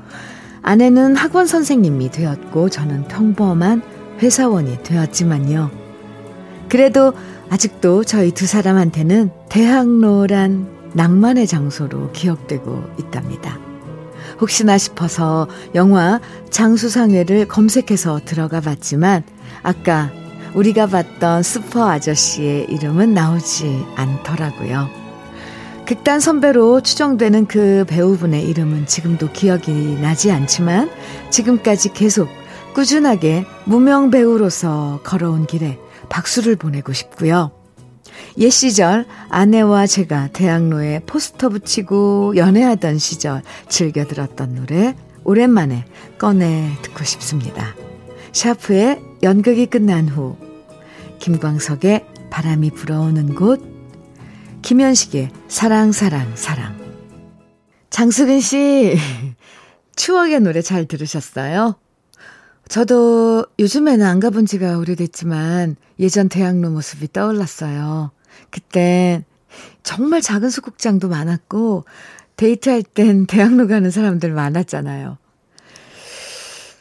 아내는 0.67 1.15
학원 1.15 1.47
선생님이 1.47 2.11
되었고 2.11 2.67
저는 2.67 3.07
평범한 3.07 3.81
회사원이 4.19 4.83
되었지만요. 4.83 5.71
그래도 6.67 7.13
아직도 7.49 8.03
저희 8.03 8.31
두 8.31 8.45
사람한테는 8.45 9.31
대학로란 9.47 10.67
낭만의 10.91 11.47
장소로 11.47 12.11
기억되고 12.11 12.83
있답니다. 12.99 13.57
혹시나 14.41 14.77
싶어서 14.77 15.47
영화 15.73 16.19
장수상회를 16.49 17.47
검색해서 17.47 18.19
들어가 18.25 18.59
봤지만 18.59 19.23
아까 19.63 20.11
우리가 20.53 20.87
봤던 20.87 21.43
슈퍼 21.43 21.89
아저씨의 21.89 22.65
이름은 22.65 23.13
나오지 23.13 23.85
않더라고요. 23.95 25.06
극단 25.87 26.19
선배로 26.19 26.81
추정되는 26.81 27.45
그 27.45 27.85
배우분의 27.87 28.43
이름은 28.49 28.87
지금도 28.87 29.31
기억이 29.31 29.71
나지 30.01 30.31
않지만 30.31 30.91
지금까지 31.29 31.93
계속 31.93 32.27
꾸준하게 32.73 33.45
무명 33.63 34.11
배우로서 34.11 34.99
걸어온 35.05 35.45
길에 35.45 35.79
박수를 36.09 36.57
보내고 36.57 36.91
싶고요. 36.91 37.51
옛 38.37 38.49
시절 38.49 39.05
아내와 39.29 39.87
제가 39.87 40.27
대학로에 40.33 41.03
포스터 41.05 41.47
붙이고 41.47 42.35
연애하던 42.35 42.97
시절 42.97 43.41
즐겨 43.69 44.05
들었던 44.05 44.55
노래 44.55 44.93
오랜만에 45.23 45.85
꺼내 46.17 46.69
듣고 46.81 47.05
싶습니다. 47.05 47.75
샤프의 48.33 49.01
연극이 49.23 49.65
끝난 49.67 50.09
후 50.09 50.35
김광석의 51.19 52.05
바람이 52.29 52.71
불어오는 52.71 53.35
곳 53.35 53.76
김현식의 54.61 55.29
사랑, 55.47 55.91
사랑, 55.91 56.35
사랑. 56.35 56.75
장수근 57.89 58.39
씨, 58.39 58.97
추억의 59.95 60.41
노래 60.41 60.61
잘 60.61 60.85
들으셨어요? 60.85 61.75
저도 62.67 63.45
요즘에는 63.59 64.05
안 64.05 64.19
가본 64.19 64.45
지가 64.45 64.77
오래됐지만 64.77 65.77
예전 65.99 66.27
대학로 66.27 66.69
모습이 66.69 67.11
떠올랐어요. 67.13 68.11
그땐 68.51 69.23
정말 69.83 70.21
작은 70.21 70.49
소극장도 70.49 71.07
많았고 71.07 71.85
데이트할 72.35 72.83
땐 72.83 73.25
대학로 73.25 73.67
가는 73.67 73.89
사람들 73.89 74.33
많았잖아요. 74.33 75.17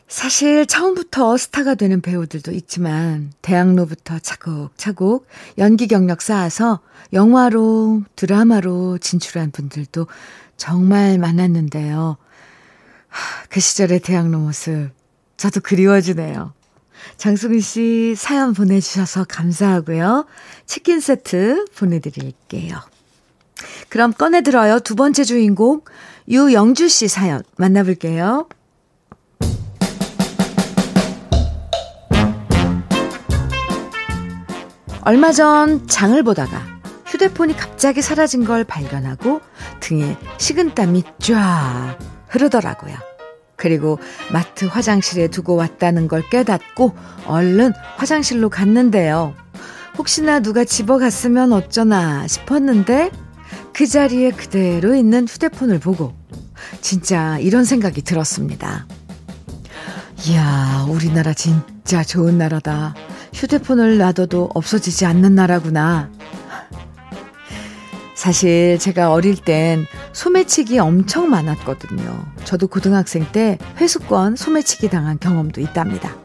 사실 0.08 0.66
처음부터 0.66 1.36
스타가 1.36 1.74
되는 1.74 2.00
배우들도 2.00 2.52
있지만 2.52 3.32
대학로부터 3.42 4.18
차곡차곡 4.20 5.26
연기 5.58 5.88
경력 5.88 6.22
쌓아서 6.22 6.80
영화로 7.12 8.02
드라마로 8.14 8.98
진출한 8.98 9.50
분들도 9.50 10.06
정말 10.56 11.18
많았는데요. 11.18 12.18
그 13.50 13.60
시절의 13.60 14.00
대학로 14.00 14.38
모습 14.38 14.90
저도 15.36 15.60
그리워지네요. 15.60 16.52
장수근 17.16 17.60
씨 17.60 18.14
사연 18.16 18.54
보내주셔서 18.54 19.24
감사하고요. 19.24 20.26
치킨 20.66 21.00
세트 21.00 21.66
보내드릴게요. 21.76 22.80
그럼 23.88 24.12
꺼내들어요. 24.12 24.80
두 24.80 24.94
번째 24.94 25.24
주인공 25.24 25.82
유영주 26.28 26.88
씨 26.88 27.08
사연 27.08 27.42
만나볼게요. 27.56 28.48
얼마 35.06 35.30
전 35.30 35.86
장을 35.86 36.20
보다가 36.24 36.60
휴대폰이 37.06 37.56
갑자기 37.56 38.02
사라진 38.02 38.44
걸 38.44 38.64
발견하고 38.64 39.40
등에 39.78 40.18
식은땀이 40.38 41.04
쫙 41.20 41.96
흐르더라고요. 42.26 42.96
그리고 43.54 44.00
마트 44.32 44.64
화장실에 44.64 45.28
두고 45.28 45.54
왔다는 45.54 46.08
걸 46.08 46.28
깨닫고 46.28 46.96
얼른 47.26 47.72
화장실로 47.94 48.50
갔는데요. 48.50 49.32
혹시나 49.96 50.40
누가 50.40 50.64
집어갔으면 50.64 51.52
어쩌나 51.52 52.26
싶었는데 52.26 53.12
그 53.72 53.86
자리에 53.86 54.32
그대로 54.32 54.96
있는 54.96 55.28
휴대폰을 55.28 55.78
보고 55.78 56.16
진짜 56.80 57.38
이런 57.38 57.64
생각이 57.64 58.02
들었습니다. 58.02 58.88
이야, 60.26 60.84
우리나라 60.88 61.32
진짜 61.32 62.02
좋은 62.02 62.38
나라다. 62.38 62.96
휴대폰을 63.36 63.98
놔둬도 63.98 64.50
없어지지 64.54 65.04
않는 65.04 65.34
나라구나. 65.34 66.10
사실 68.14 68.78
제가 68.78 69.12
어릴 69.12 69.36
땐 69.36 69.86
소매치기 70.12 70.78
엄청 70.78 71.28
많았거든요. 71.28 72.24
저도 72.44 72.66
고등학생 72.66 73.26
때 73.30 73.58
회수권 73.78 74.36
소매치기 74.36 74.88
당한 74.88 75.18
경험도 75.20 75.60
있답니다. 75.60 76.16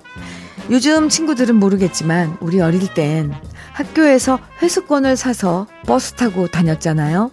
요즘 0.69 1.10
친구들은 1.10 1.56
모르겠지만 1.56 2.38
우리 2.39 2.62
어릴 2.62 2.88
땐 2.93 3.34
학교에서 3.74 4.39
회수권을 4.62 5.17
사서 5.17 5.67
버스 5.86 6.13
타고 6.13 6.47
다녔잖아요. 6.47 7.32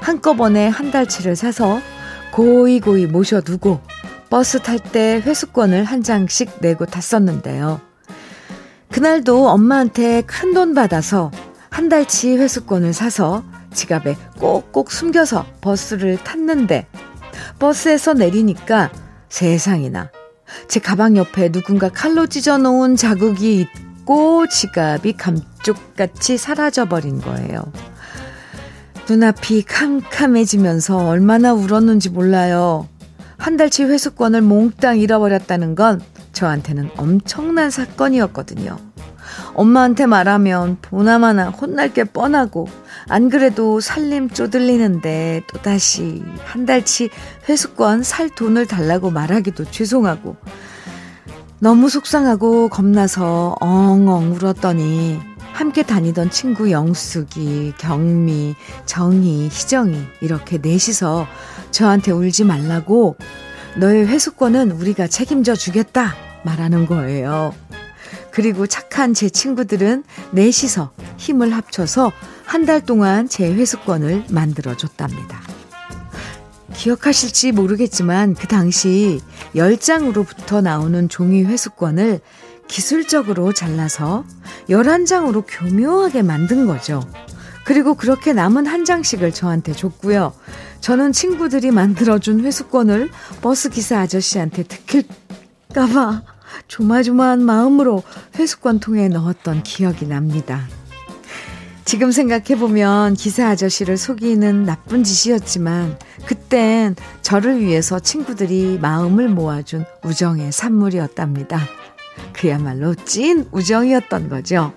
한꺼번에 0.00 0.68
한 0.68 0.92
달치를 0.92 1.34
사서 1.34 1.80
고이고이 2.32 3.06
모셔두고 3.06 3.80
버스 4.30 4.60
탈 4.60 4.78
때 4.78 5.20
회수권을 5.24 5.82
한 5.82 6.04
장씩 6.04 6.58
내고 6.60 6.86
탔었는데요. 6.86 7.85
그날도 8.96 9.50
엄마한테 9.50 10.22
큰 10.22 10.54
돈 10.54 10.72
받아서 10.72 11.30
한 11.68 11.90
달치 11.90 12.34
회수권을 12.38 12.94
사서 12.94 13.44
지갑에 13.74 14.16
꼭꼭 14.38 14.90
숨겨서 14.90 15.44
버스를 15.60 16.16
탔는데 16.16 16.86
버스에서 17.58 18.14
내리니까 18.14 18.90
세상이나 19.28 20.10
제 20.68 20.80
가방 20.80 21.18
옆에 21.18 21.52
누군가 21.52 21.90
칼로 21.90 22.26
찢어 22.26 22.56
놓은 22.56 22.96
자국이 22.96 23.60
있고 23.60 24.46
지갑이 24.48 25.12
감쪽같이 25.12 26.38
사라져 26.38 26.86
버린 26.86 27.20
거예요. 27.20 27.70
눈앞이 29.06 29.64
캄캄해지면서 29.64 31.06
얼마나 31.06 31.52
울었는지 31.52 32.08
몰라요. 32.08 32.88
한 33.36 33.58
달치 33.58 33.84
회수권을 33.84 34.40
몽땅 34.40 35.00
잃어버렸다는 35.00 35.74
건 35.74 36.00
저한테는 36.32 36.92
엄청난 36.96 37.70
사건이었거든요. 37.70 38.85
엄마한테 39.56 40.04
말하면 40.04 40.76
보나마나 40.82 41.48
혼날 41.48 41.92
게 41.92 42.04
뻔하고 42.04 42.68
안 43.08 43.30
그래도 43.30 43.80
살림 43.80 44.28
쪼들리는데 44.28 45.42
또다시 45.46 46.22
한 46.44 46.66
달치 46.66 47.08
회수권 47.48 48.02
살 48.02 48.28
돈을 48.28 48.66
달라고 48.66 49.10
말하기도 49.10 49.64
죄송하고 49.70 50.36
너무 51.58 51.88
속상하고 51.88 52.68
겁나서 52.68 53.56
엉엉 53.60 54.34
울었더니 54.34 55.18
함께 55.54 55.82
다니던 55.82 56.28
친구 56.28 56.70
영숙이, 56.70 57.72
경미, 57.78 58.54
정희, 58.84 59.44
희정이 59.44 60.02
이렇게 60.20 60.58
넷이서 60.58 61.26
저한테 61.70 62.12
울지 62.12 62.44
말라고 62.44 63.16
너의 63.78 64.06
회수권은 64.06 64.72
우리가 64.72 65.06
책임져 65.06 65.54
주겠다 65.54 66.14
말하는 66.44 66.84
거예요. 66.84 67.54
그리고 68.36 68.66
착한 68.66 69.14
제 69.14 69.30
친구들은 69.30 70.04
넷이서 70.32 70.90
힘을 71.16 71.54
합쳐서 71.54 72.12
한 72.44 72.66
달 72.66 72.84
동안 72.84 73.30
제 73.30 73.50
회수권을 73.50 74.26
만들어 74.30 74.76
줬답니다. 74.76 75.40
기억하실지 76.74 77.52
모르겠지만 77.52 78.34
그 78.34 78.46
당시 78.46 79.22
10장으로부터 79.54 80.62
나오는 80.62 81.08
종이 81.08 81.44
회수권을 81.44 82.20
기술적으로 82.68 83.54
잘라서 83.54 84.24
11장으로 84.68 85.44
교묘하게 85.48 86.20
만든 86.20 86.66
거죠. 86.66 87.02
그리고 87.64 87.94
그렇게 87.94 88.34
남은 88.34 88.66
한 88.66 88.84
장씩을 88.84 89.32
저한테 89.32 89.72
줬고요. 89.72 90.34
저는 90.82 91.12
친구들이 91.12 91.70
만들어준 91.70 92.44
회수권을 92.44 93.10
버스 93.40 93.70
기사 93.70 94.00
아저씨한테 94.00 94.64
듣힐까봐 94.64 96.35
조마조마한 96.68 97.42
마음으로 97.42 98.02
회수권 98.36 98.80
통에 98.80 99.08
넣었던 99.08 99.62
기억이 99.62 100.06
납니다. 100.06 100.66
지금 101.84 102.10
생각해보면 102.10 103.14
기사 103.14 103.46
아저씨를 103.48 103.96
속이는 103.96 104.64
나쁜 104.64 105.04
짓이었지만 105.04 105.96
그땐 106.26 106.96
저를 107.22 107.60
위해서 107.60 108.00
친구들이 108.00 108.78
마음을 108.82 109.28
모아준 109.28 109.84
우정의 110.02 110.50
산물이었답니다. 110.50 111.60
그야말로 112.32 112.94
찐 112.96 113.46
우정이었던 113.52 114.28
거죠. 114.28 114.72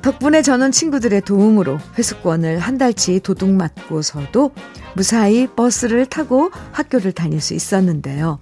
덕분에 0.00 0.40
저는 0.40 0.72
친구들의 0.72 1.20
도움으로 1.20 1.78
회수권을 1.98 2.58
한 2.58 2.78
달치 2.78 3.20
도둑 3.20 3.50
맞고서도 3.50 4.52
무사히 4.94 5.46
버스를 5.46 6.06
타고 6.06 6.50
학교를 6.72 7.12
다닐 7.12 7.40
수 7.40 7.54
있었는데요. 7.54 8.40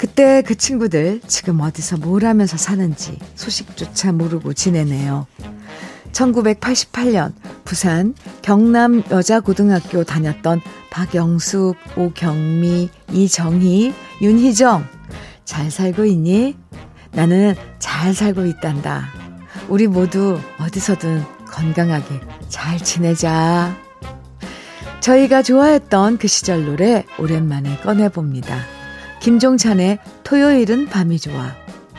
그때 0.00 0.40
그 0.40 0.54
친구들 0.54 1.20
지금 1.26 1.60
어디서 1.60 1.98
뭘 1.98 2.24
하면서 2.24 2.56
사는지 2.56 3.18
소식조차 3.34 4.12
모르고 4.12 4.54
지내네요. 4.54 5.26
1988년 6.12 7.34
부산 7.66 8.14
경남 8.40 9.02
여자고등학교 9.10 10.04
다녔던 10.04 10.62
박영숙, 10.90 11.76
오경미, 11.98 12.88
이정희, 13.12 13.92
윤희정 14.22 14.86
잘 15.44 15.70
살고 15.70 16.06
있니? 16.06 16.56
나는 17.12 17.54
잘 17.78 18.14
살고 18.14 18.46
있단다. 18.46 19.10
우리 19.68 19.86
모두 19.86 20.40
어디서든 20.60 21.22
건강하게 21.44 22.20
잘 22.48 22.78
지내자. 22.78 23.76
저희가 25.00 25.42
좋아했던 25.42 26.16
그 26.16 26.26
시절 26.26 26.64
노래 26.64 27.04
오랜만에 27.18 27.76
꺼내봅니다. 27.80 28.79
김종찬의 29.20 29.98
토요일은 30.24 30.86
밤이 30.86 31.18
좋아. 31.18 31.54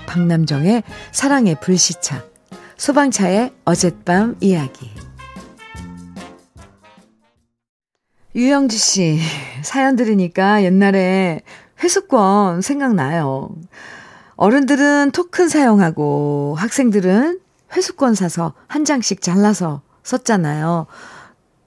박남정의 0.08 0.84
사랑의 1.12 1.56
불시착. 1.62 2.32
소방차의 2.78 3.54
어젯밤 3.64 4.36
이야기. 4.42 4.90
유영지 8.34 8.78
씨, 8.78 9.20
사연 9.62 9.96
들으니까 9.96 10.64
옛날에 10.64 11.42
회수권 11.84 12.62
생각나요. 12.62 13.52
어른들은 14.36 15.12
토큰 15.12 15.48
사용하고 15.48 16.56
학생들은 16.58 17.40
회수권 17.76 18.16
사서 18.16 18.54
한 18.66 18.84
장씩 18.84 19.22
잘라서 19.22 19.84
썼잖아요. 20.02 20.88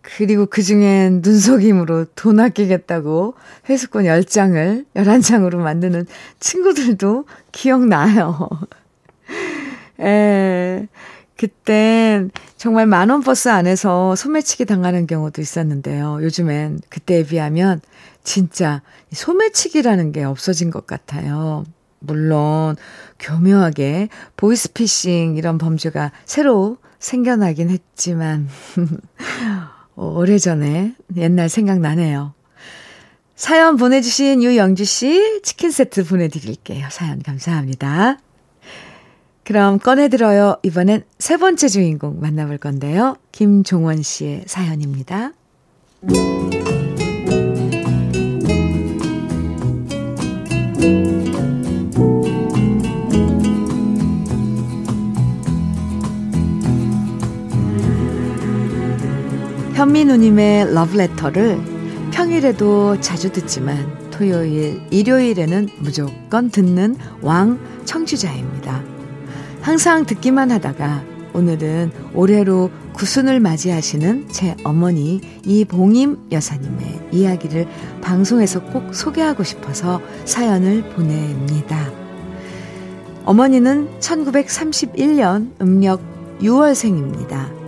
그리고 0.05 0.45
그 0.45 0.63
중엔 0.63 1.23
눈속임으로 1.25 2.05
돈 2.15 2.39
아끼겠다고 2.39 3.35
회수권 3.71 4.05
10장을 4.05 4.85
11장으로 4.95 5.57
만드는 5.57 6.07
친구들도 6.41 7.25
기억나요. 7.53 8.51
에, 10.01 10.87
그땐 11.39 12.31
정말 12.59 12.87
만원 12.87 13.23
버스 13.23 13.49
안에서 13.49 14.15
소매치기 14.15 14.67
당하는 14.67 15.07
경우도 15.07 15.41
있었는데요. 15.41 16.23
요즘엔 16.23 16.81
그때에 16.91 17.25
비하면 17.25 17.81
진짜 18.23 18.83
소매치기라는 19.11 20.13
게 20.13 20.23
없어진 20.23 20.71
것 20.71 20.87
같아요. 20.87 21.65
물론 22.01 22.77
교묘하게 23.19 24.11
보이스피싱 24.37 25.37
이런 25.37 25.57
범죄가 25.57 26.13
새로 26.27 26.77
생겨나긴 26.99 27.71
했지만 27.71 28.49
오래전에 29.97 30.95
옛날 31.17 31.49
생각나네요. 31.49 32.35
사연 33.37 33.77
보내주신 33.77 34.43
유영주 34.43 34.85
씨 34.85 35.41
치킨 35.43 35.71
세트 35.71 36.05
보내드릴게요. 36.05 36.87
사연 36.91 37.23
감사합니다. 37.23 38.19
그럼 39.45 39.79
꺼내들어요. 39.79 40.57
이번엔 40.63 41.05
세 41.19 41.37
번째 41.37 41.69
주인공 41.69 42.21
만나볼 42.21 42.59
건데요. 42.59 43.17
김종원 43.33 44.03
씨의 44.03 44.45
사연입니다. 44.47 45.33
현민우님의 59.85 60.73
러브레터를 60.73 61.61
평일에도 62.11 62.99
자주 63.03 63.31
듣지만 63.31 63.87
토요일, 64.11 64.81
일요일에는 64.91 65.69
무조건 65.79 66.49
듣는 66.49 66.97
왕 67.21 67.59
청취자입니다. 67.85 68.83
항상 69.61 70.07
듣기만 70.07 70.51
하다가 70.53 71.05
오늘은 71.35 71.91
올해로 72.15 72.71
구순을 72.95 73.41
맞이하시는 73.41 74.29
제 74.31 74.57
어머니 74.65 75.21
이봉임 75.45 76.29
여사님의 76.33 77.09
이야기를 77.13 77.67
방송에서 78.01 78.63
꼭 78.63 78.95
소개하고 78.95 79.43
싶어서 79.43 80.01
사연을 80.25 80.89
보냅니다. 80.91 81.93
어머니는 83.27 83.91
1931년 84.01 85.51
음력 85.61 86.01
6월생입니다. 86.41 87.64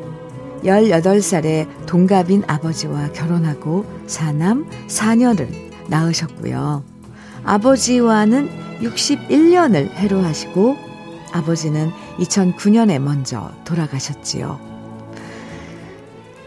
18살에 0.66 1.86
동갑인 1.86 2.42
아버지와 2.46 3.12
결혼하고 3.12 3.86
사남, 4.06 4.68
사녀를 4.88 5.48
낳으셨고요. 5.88 6.82
아버지와는 7.44 8.50
61년을 8.80 9.90
해로하시고 9.90 10.76
아버지는 11.32 11.90
2009년에 12.18 12.98
먼저 12.98 13.50
돌아가셨지요. 13.64 14.58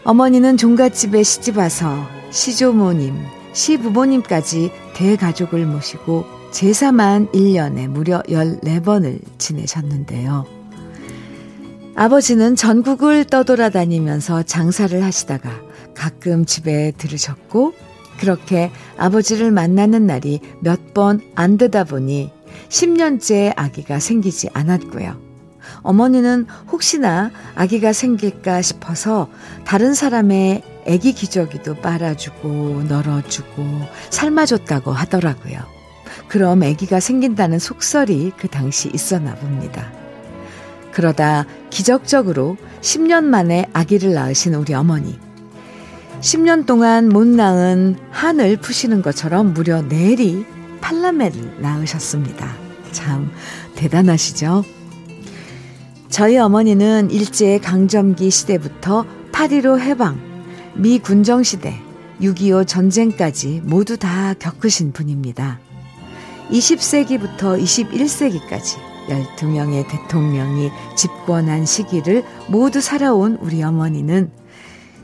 어머니는 0.04 0.56
종갓집에 0.56 1.22
시집 1.22 1.58
와서 1.58 2.06
시조모님, 2.30 3.16
시부모님까지 3.52 4.70
대가족을 4.94 5.66
모시고 5.66 6.24
제사만 6.52 7.28
1년에 7.28 7.88
무려 7.88 8.22
14번을 8.22 9.20
지내셨는데요. 9.38 10.59
아버지는 11.94 12.56
전국을 12.56 13.24
떠돌아다니면서 13.24 14.42
장사를 14.44 15.02
하시다가 15.02 15.50
가끔 15.94 16.44
집에 16.44 16.92
들으셨고, 16.96 17.72
그렇게 18.18 18.70
아버지를 18.98 19.50
만나는 19.50 20.06
날이 20.06 20.40
몇 20.60 20.92
번 20.94 21.20
안 21.34 21.56
되다 21.56 21.84
보니 21.84 22.30
10년째 22.68 23.52
아기가 23.56 23.98
생기지 23.98 24.48
않았고요. 24.52 25.16
어머니는 25.82 26.46
혹시나 26.70 27.30
아기가 27.54 27.92
생길까 27.92 28.60
싶어서 28.60 29.28
다른 29.64 29.94
사람의 29.94 30.62
아기 30.86 31.12
기저귀도 31.12 31.76
빨아주고 31.76 32.84
널어주고 32.88 33.64
삶아줬다고 34.10 34.90
하더라고요. 34.92 35.58
그럼 36.28 36.62
아기가 36.62 37.00
생긴다는 37.00 37.58
속설이 37.58 38.32
그 38.36 38.48
당시 38.48 38.90
있었나 38.92 39.34
봅니다. 39.36 39.99
그러다 40.92 41.46
기적적으로 41.70 42.56
10년 42.80 43.24
만에 43.24 43.66
아기를 43.72 44.12
낳으신 44.12 44.54
우리 44.54 44.74
어머니. 44.74 45.18
10년 46.20 46.66
동안 46.66 47.08
못 47.08 47.26
낳은 47.26 47.96
한을 48.10 48.58
푸시는 48.58 49.02
것처럼 49.02 49.54
무려 49.54 49.80
내리 49.82 50.44
팔라메를 50.80 51.60
낳으셨습니다. 51.60 52.54
참 52.92 53.30
대단하시죠? 53.76 54.64
저희 56.10 56.36
어머니는 56.38 57.10
일제 57.10 57.58
강점기 57.58 58.30
시대부터 58.30 59.06
8.15 59.32 59.78
해방, 59.78 60.20
미 60.74 60.98
군정시대, 60.98 61.80
6.25 62.20 62.66
전쟁까지 62.66 63.62
모두 63.64 63.96
다 63.96 64.34
겪으신 64.34 64.92
분입니다. 64.92 65.60
20세기부터 66.50 67.62
21세기까지 67.62 68.89
12명의 69.10 69.86
대통령이 69.88 70.70
집권한 70.96 71.66
시기를 71.66 72.24
모두 72.48 72.80
살아온 72.80 73.36
우리 73.40 73.62
어머니는 73.62 74.30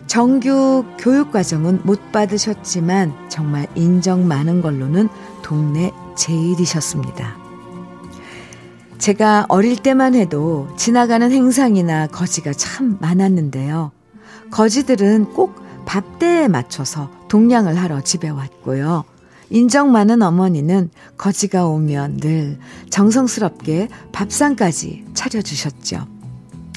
정규 0.06 0.84
교육과정은 0.98 1.80
못 1.82 2.12
받으셨지만 2.12 3.28
정말 3.28 3.66
인정 3.74 4.26
많은 4.26 4.62
걸로는 4.62 5.08
동네 5.42 5.92
제일이셨습니다. 6.16 7.36
제가 8.98 9.46
어릴 9.48 9.76
때만 9.76 10.14
해도 10.14 10.68
지나가는 10.76 11.30
행상이나 11.30 12.06
거지가 12.06 12.52
참 12.52 12.96
많았는데요. 13.00 13.92
거지들은 14.50 15.34
꼭 15.34 15.60
밥대에 15.84 16.48
맞춰서 16.48 17.10
동냥을 17.28 17.76
하러 17.76 18.00
집에 18.00 18.28
왔고요. 18.28 19.04
인정 19.50 19.92
많은 19.92 20.22
어머니는 20.22 20.90
거지가 21.16 21.66
오면 21.66 22.18
늘 22.18 22.58
정성스럽게 22.90 23.88
밥상까지 24.12 25.04
차려주셨죠. 25.14 26.06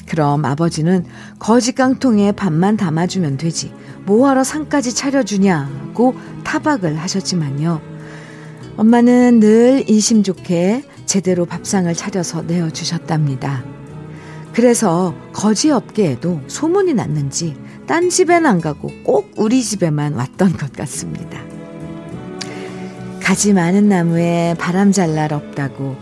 그럼 0.08 0.44
아버지는 0.44 1.04
거지 1.38 1.72
깡통에 1.72 2.32
밥만 2.32 2.76
담아주면 2.76 3.36
되지 3.36 3.72
뭐하러 4.06 4.42
상까지 4.42 4.94
차려주냐고 4.94 6.14
타박을 6.44 6.98
하셨지만요. 6.98 7.80
엄마는 8.76 9.40
늘 9.40 9.84
인심 9.88 10.22
좋게 10.22 10.84
제대로 11.06 11.44
밥상을 11.44 11.92
차려서 11.94 12.42
내어주셨답니다. 12.42 13.64
그래서 14.52 15.14
거지 15.32 15.70
업계에도 15.70 16.40
소문이 16.46 16.94
났는지 16.94 17.56
딴 17.86 18.10
집엔 18.10 18.46
안 18.46 18.60
가고 18.60 18.90
꼭 19.04 19.32
우리 19.36 19.62
집에만 19.62 20.14
왔던 20.14 20.56
것 20.56 20.72
같습니다. 20.72 21.49
가지 23.30 23.52
많은 23.52 23.88
나무에 23.88 24.56
바람 24.58 24.90
잘 24.90 25.14
날 25.14 25.32
없다고 25.32 25.94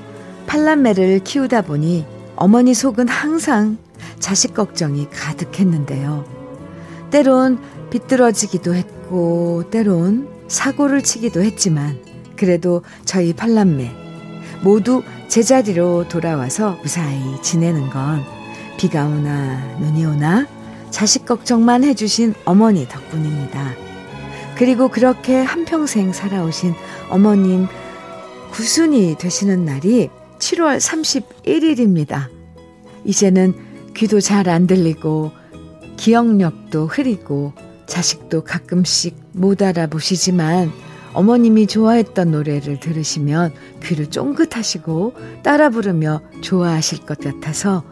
팔남매를 0.47 1.19
키우다 1.25 1.61
보니 1.61 2.07
어머니 2.37 2.73
속은 2.73 3.07
항상 3.07 3.77
자식 4.19 4.55
걱정이 4.55 5.11
가득했는데요. 5.11 6.25
때론 7.11 7.59
비뚤어지기도 7.91 8.75
했고, 8.75 9.65
때론 9.71 10.27
사고를 10.49 11.03
치기도 11.03 11.43
했지만, 11.43 11.99
그래도 12.35 12.81
저희 13.05 13.35
팔남매 13.35 13.93
모두 14.63 15.03
제자리로 15.29 16.09
돌아와서 16.09 16.79
무사히 16.83 17.21
지내는 17.43 17.91
건 17.91 18.23
비가 18.79 19.05
오나 19.05 19.77
눈이 19.81 20.07
오나 20.07 20.47
자식 20.89 21.27
걱정만 21.27 21.85
해주신 21.85 22.33
어머니 22.47 22.89
덕분입니다. 22.89 23.88
그리고 24.59 24.89
그렇게 24.89 25.41
한평생 25.41 26.13
살아오신 26.13 26.75
어머님 27.11 27.67
구순이 28.51 29.17
되시는 29.19 29.65
날이 29.65 30.11
7월 30.39 30.79
31일입니다. 30.81 32.29
이제는 33.05 33.55
귀도 33.95 34.21
잘 34.21 34.49
안 34.49 34.67
들리고 34.67 35.31
기억력도 35.97 36.87
흐리고 36.87 37.53
자식도 37.87 38.45
가끔씩 38.45 39.17
못 39.33 39.63
알아보시지만 39.63 40.73
어머님이 41.15 41.67
좋아했던 41.67 42.33
노래를 42.33 42.81
들으시면 42.81 43.53
귀를 43.85 44.09
쫑긋하시고 44.11 45.15
따라 45.43 45.71
부르며 45.71 46.21
좋아하실 46.43 47.07
것 47.07 47.19
같아서 47.19 47.85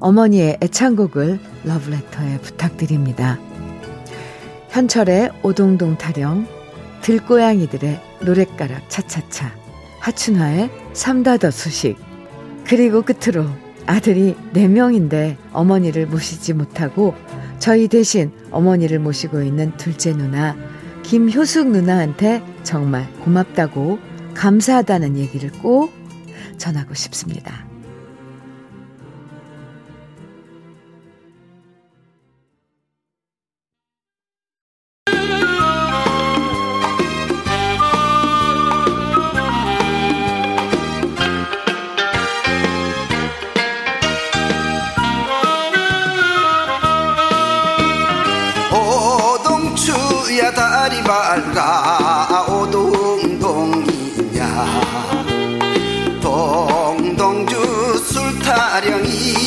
어머니의 0.00 0.58
애창곡을 0.62 1.38
러브레터에 1.64 2.38
부탁드립니다. 2.40 3.38
현철의 4.74 5.30
오동동 5.44 5.98
타령, 5.98 6.48
들고양이들의 7.02 8.00
노랫가락 8.22 8.90
차차차, 8.90 9.54
하춘화의 10.00 10.68
삼다더 10.92 11.52
수식, 11.52 11.96
그리고 12.64 13.02
끝으로 13.02 13.46
아들이 13.86 14.34
4명인데 14.52 15.36
어머니를 15.52 16.08
모시지 16.08 16.54
못하고 16.54 17.14
저희 17.60 17.86
대신 17.86 18.32
어머니를 18.50 18.98
모시고 18.98 19.42
있는 19.42 19.76
둘째 19.76 20.12
누나 20.12 20.56
김효숙 21.04 21.70
누나한테 21.70 22.42
정말 22.64 23.08
고맙다고 23.20 24.00
감사하다는 24.34 25.16
얘기를 25.18 25.52
꼭 25.52 25.92
전하고 26.58 26.94
싶습니다. 26.94 27.63
오동동이 58.76 59.43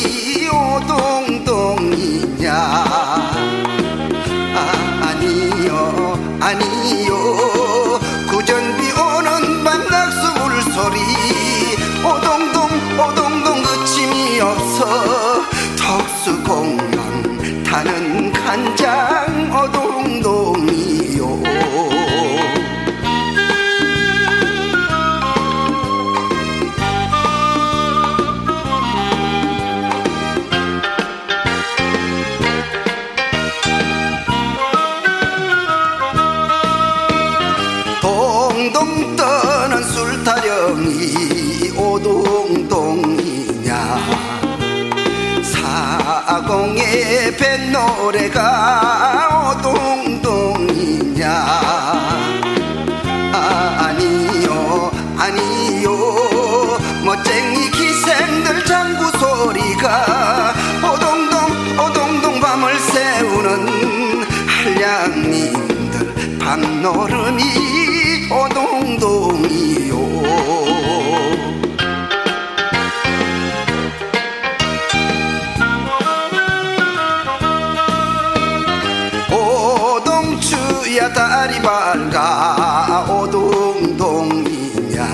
빨가 81.68 83.04
오동동이냐. 83.10 85.04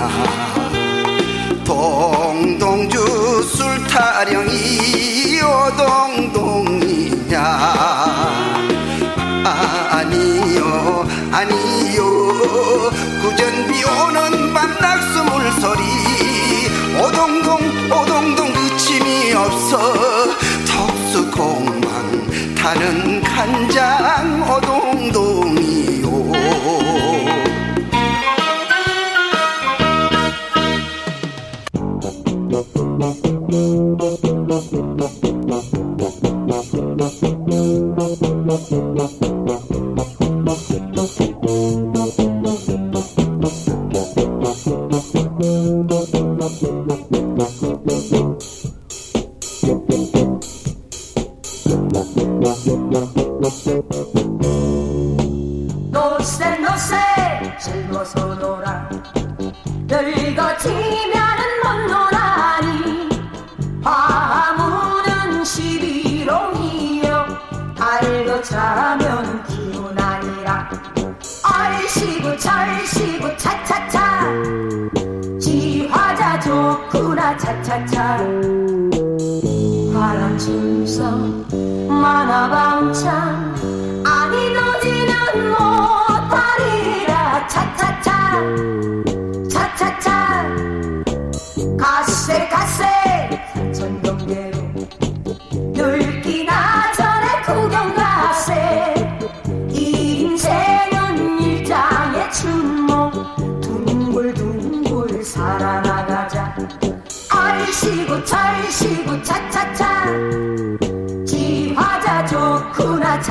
동동주 1.65 3.43
술타령이 3.43 5.41
오동동이냐. 5.43 7.41
아니요 9.91 11.09
아니요. 11.33 12.05
구전비 13.21 13.83
오는 13.83 14.55
밤 14.55 14.79
낙수물 14.81 15.51
소리. 15.61 15.83
오동동 17.03 17.59
오동동 17.91 18.53
그침이 18.53 19.33
없어. 19.33 19.93
턱수공망 20.69 22.55
타는 22.55 23.23
간장 23.25 23.94
차차차차 77.45 78.19
바람 79.93 80.39
춤성 80.39 81.45
만화 81.89 82.49
방창 82.49 83.34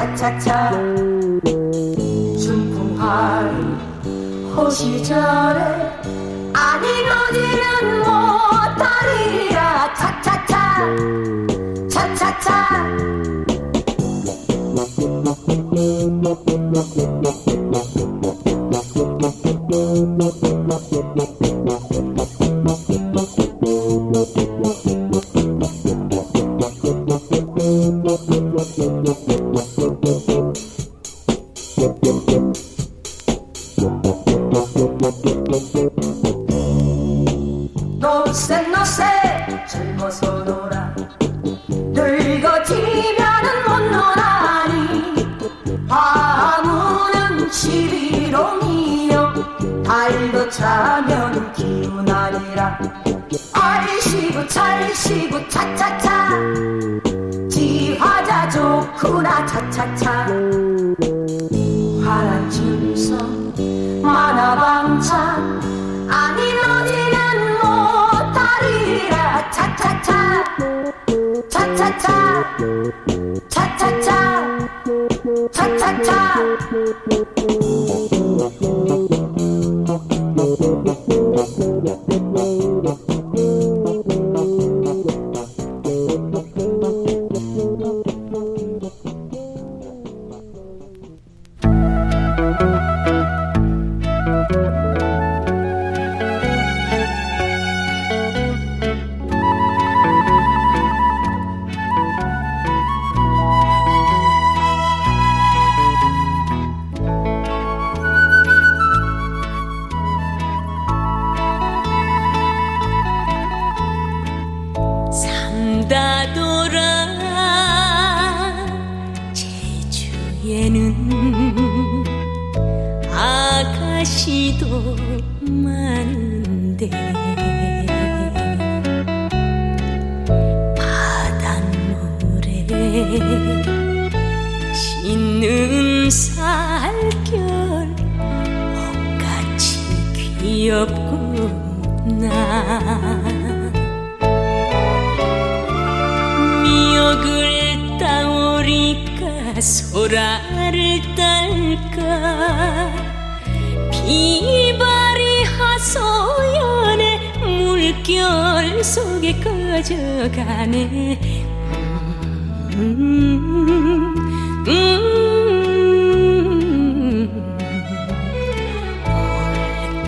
차차차. 0.04 0.72
중풍할 2.38 3.50
호시절에. 4.56 6.02
그 6.04 6.52
아니 6.54 6.88
어디는 7.10 8.04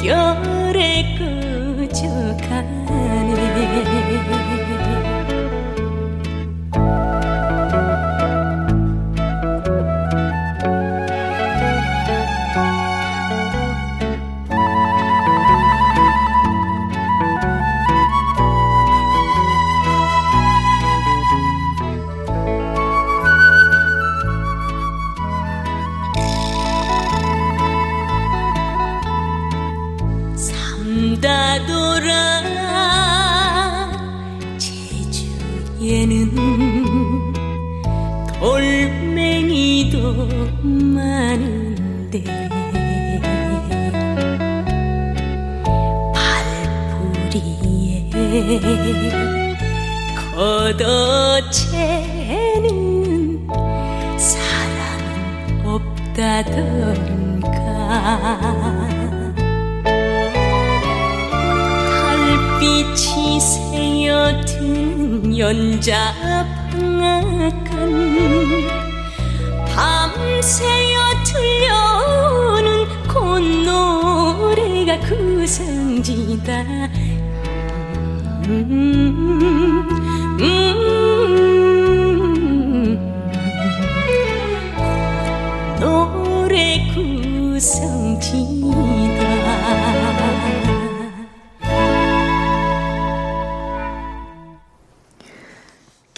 물결에 0.05 1.17
꺼져가네 1.17 2.95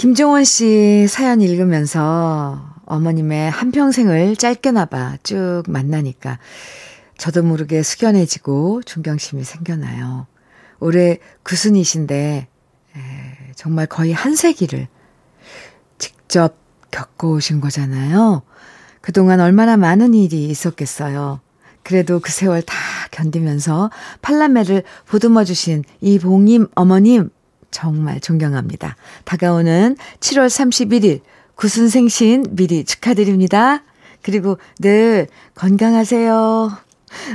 김종원 0.07 0.45
씨 0.45 1.05
사연 1.09 1.41
읽으면서 1.41 2.65
어머님의 2.85 3.51
한평생을 3.51 4.37
짧게나봐 4.37 5.17
쭉 5.21 5.63
만나니까 5.67 6.39
저도 7.17 7.43
모르게 7.43 7.83
숙연해지고 7.83 8.83
존경심이 8.83 9.43
생겨나요. 9.43 10.25
올해 10.79 11.19
구순이신데 11.43 12.47
에, 12.95 12.99
정말 13.57 13.85
거의 13.85 14.13
한 14.13 14.37
세기를 14.37 14.87
직접 15.97 16.55
겪어오신 16.91 17.59
거잖아요. 17.59 18.43
그동안 19.01 19.41
얼마나 19.41 19.75
많은 19.75 20.13
일이 20.13 20.45
있었겠어요. 20.45 21.41
그래도 21.83 22.21
그 22.21 22.31
세월 22.31 22.61
다 22.61 22.77
견디면서 23.11 23.91
팔남매를 24.21 24.83
보듬어 25.05 25.43
주신 25.43 25.83
이 25.99 26.17
봉임 26.17 26.67
어머님 26.75 27.29
정말 27.71 28.19
존경합니다. 28.19 28.95
다가오는 29.25 29.97
7월 30.19 30.47
31일 30.47 31.21
구순생 31.55 32.07
신 32.07 32.45
미리 32.51 32.85
축하드립니다. 32.85 33.83
그리고 34.21 34.57
늘 34.79 35.27
건강하세요. 35.55 36.71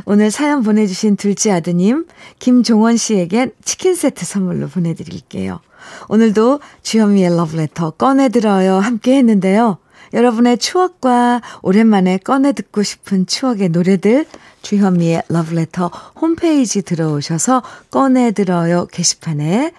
오늘 0.04 0.30
사연 0.30 0.62
보내주신 0.62 1.16
둘째 1.16 1.50
아드님 1.50 2.06
김종원 2.38 2.96
씨에겐 2.96 3.52
치킨 3.64 3.94
세트 3.94 4.24
선물로 4.24 4.68
보내드릴게요. 4.68 5.60
오늘도 6.08 6.60
주현미의 6.82 7.36
러브레터 7.36 7.92
꺼내들어요 7.92 8.78
함께 8.78 9.16
했는데요. 9.16 9.78
여러분의 10.14 10.58
추억과 10.58 11.40
오랜만에 11.62 12.18
꺼내 12.18 12.52
듣고 12.52 12.82
싶은 12.82 13.26
추억의 13.26 13.70
노래들 13.70 14.26
주현미의 14.60 15.22
러브레터 15.28 15.90
홈페이지 16.20 16.82
들어오셔서 16.82 17.62
꺼내 17.90 18.32
들어요 18.32 18.86
게시판에 18.86 19.72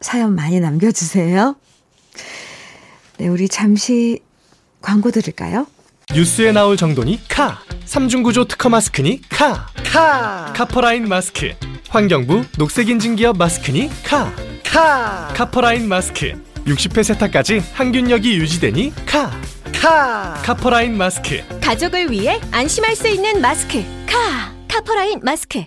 사연 0.00 0.34
많이 0.34 0.60
남겨주세요. 0.60 1.56
네, 3.18 3.28
우리 3.28 3.48
잠시 3.48 4.20
광고 4.80 5.10
들을까요? 5.10 5.66
뉴스에 6.12 6.52
나올 6.52 6.76
정도니 6.76 7.20
카! 7.28 7.60
삼중구조 7.84 8.44
특허 8.46 8.68
마스크니 8.68 9.22
카! 9.28 9.68
카! 9.84 10.52
카퍼라인 10.54 11.08
마스크! 11.08 11.52
환경부 11.88 12.44
녹색인증 12.58 13.16
기업 13.16 13.36
마스크니 13.38 13.90
카! 14.04 14.32
카! 14.64 15.32
카퍼라인 15.34 15.88
마스크! 15.88 16.32
60회 16.66 17.02
세탁까지 17.04 17.62
항균력이 17.74 18.36
유지되니 18.36 18.92
카! 19.06 19.30
카! 19.72 20.34
카퍼라인 20.44 20.96
마스크! 20.96 21.42
가족을 21.60 22.10
위해 22.10 22.40
안심할 22.50 22.96
수 22.96 23.08
있는 23.08 23.40
마스크! 23.40 23.82
카! 24.06 24.52
카퍼라인 24.68 25.20
마스크 25.22 25.64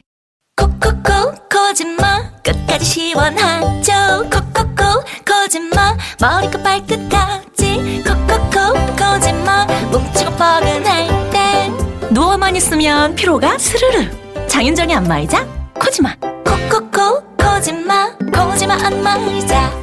콕콕콕 0.58 1.48
거짓말 1.50 2.32
끝까지 2.44 2.84
시원하죠? 2.84 4.28
콕콕콕 4.32 5.06
거짓말 5.24 5.96
머리끝 6.20 6.64
발끝까지. 6.64 8.04
콕콕콕 8.04 8.96
거짓말 8.98 9.68
뭉치고 9.92 10.32
뻐근할 10.32 11.30
땐 11.30 11.74
누워만 12.12 12.56
있으면 12.56 13.14
피로가 13.14 13.60
스르르. 13.60 14.10
장윤정의 14.48 14.96
안마의자 14.96 15.48
코지마. 15.76 16.16
콕콕콕 16.44 17.38
거짓말 17.38 18.18
거짓말 18.34 18.84
안마의자. 18.84 19.78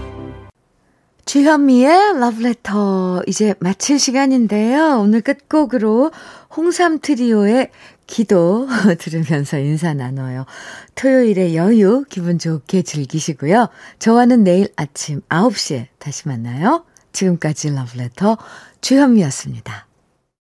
주현미의 1.25 2.19
러브레터 2.19 3.23
이제 3.27 3.55
마칠 3.61 3.99
시간인데요. 3.99 5.01
오늘 5.01 5.21
끝곡으로 5.21 6.11
홍삼 6.57 6.99
트리오의 7.01 7.71
기도 8.07 8.69
들으면서 8.99 9.59
인사 9.59 9.95
나눠요. 9.95 10.47
토요일의 10.95 11.57
여유 11.57 12.05
기분 12.09 12.39
좋게 12.39 12.83
즐기시고요. 12.83 13.69
저와는 13.99 14.45
내일 14.45 14.69
아침 14.77 15.21
9시에 15.29 15.87
다시 15.99 16.29
만나요. 16.29 16.85
지금까지 17.13 17.71
러브레터 17.71 18.37
주현미였습니다. 18.81 19.87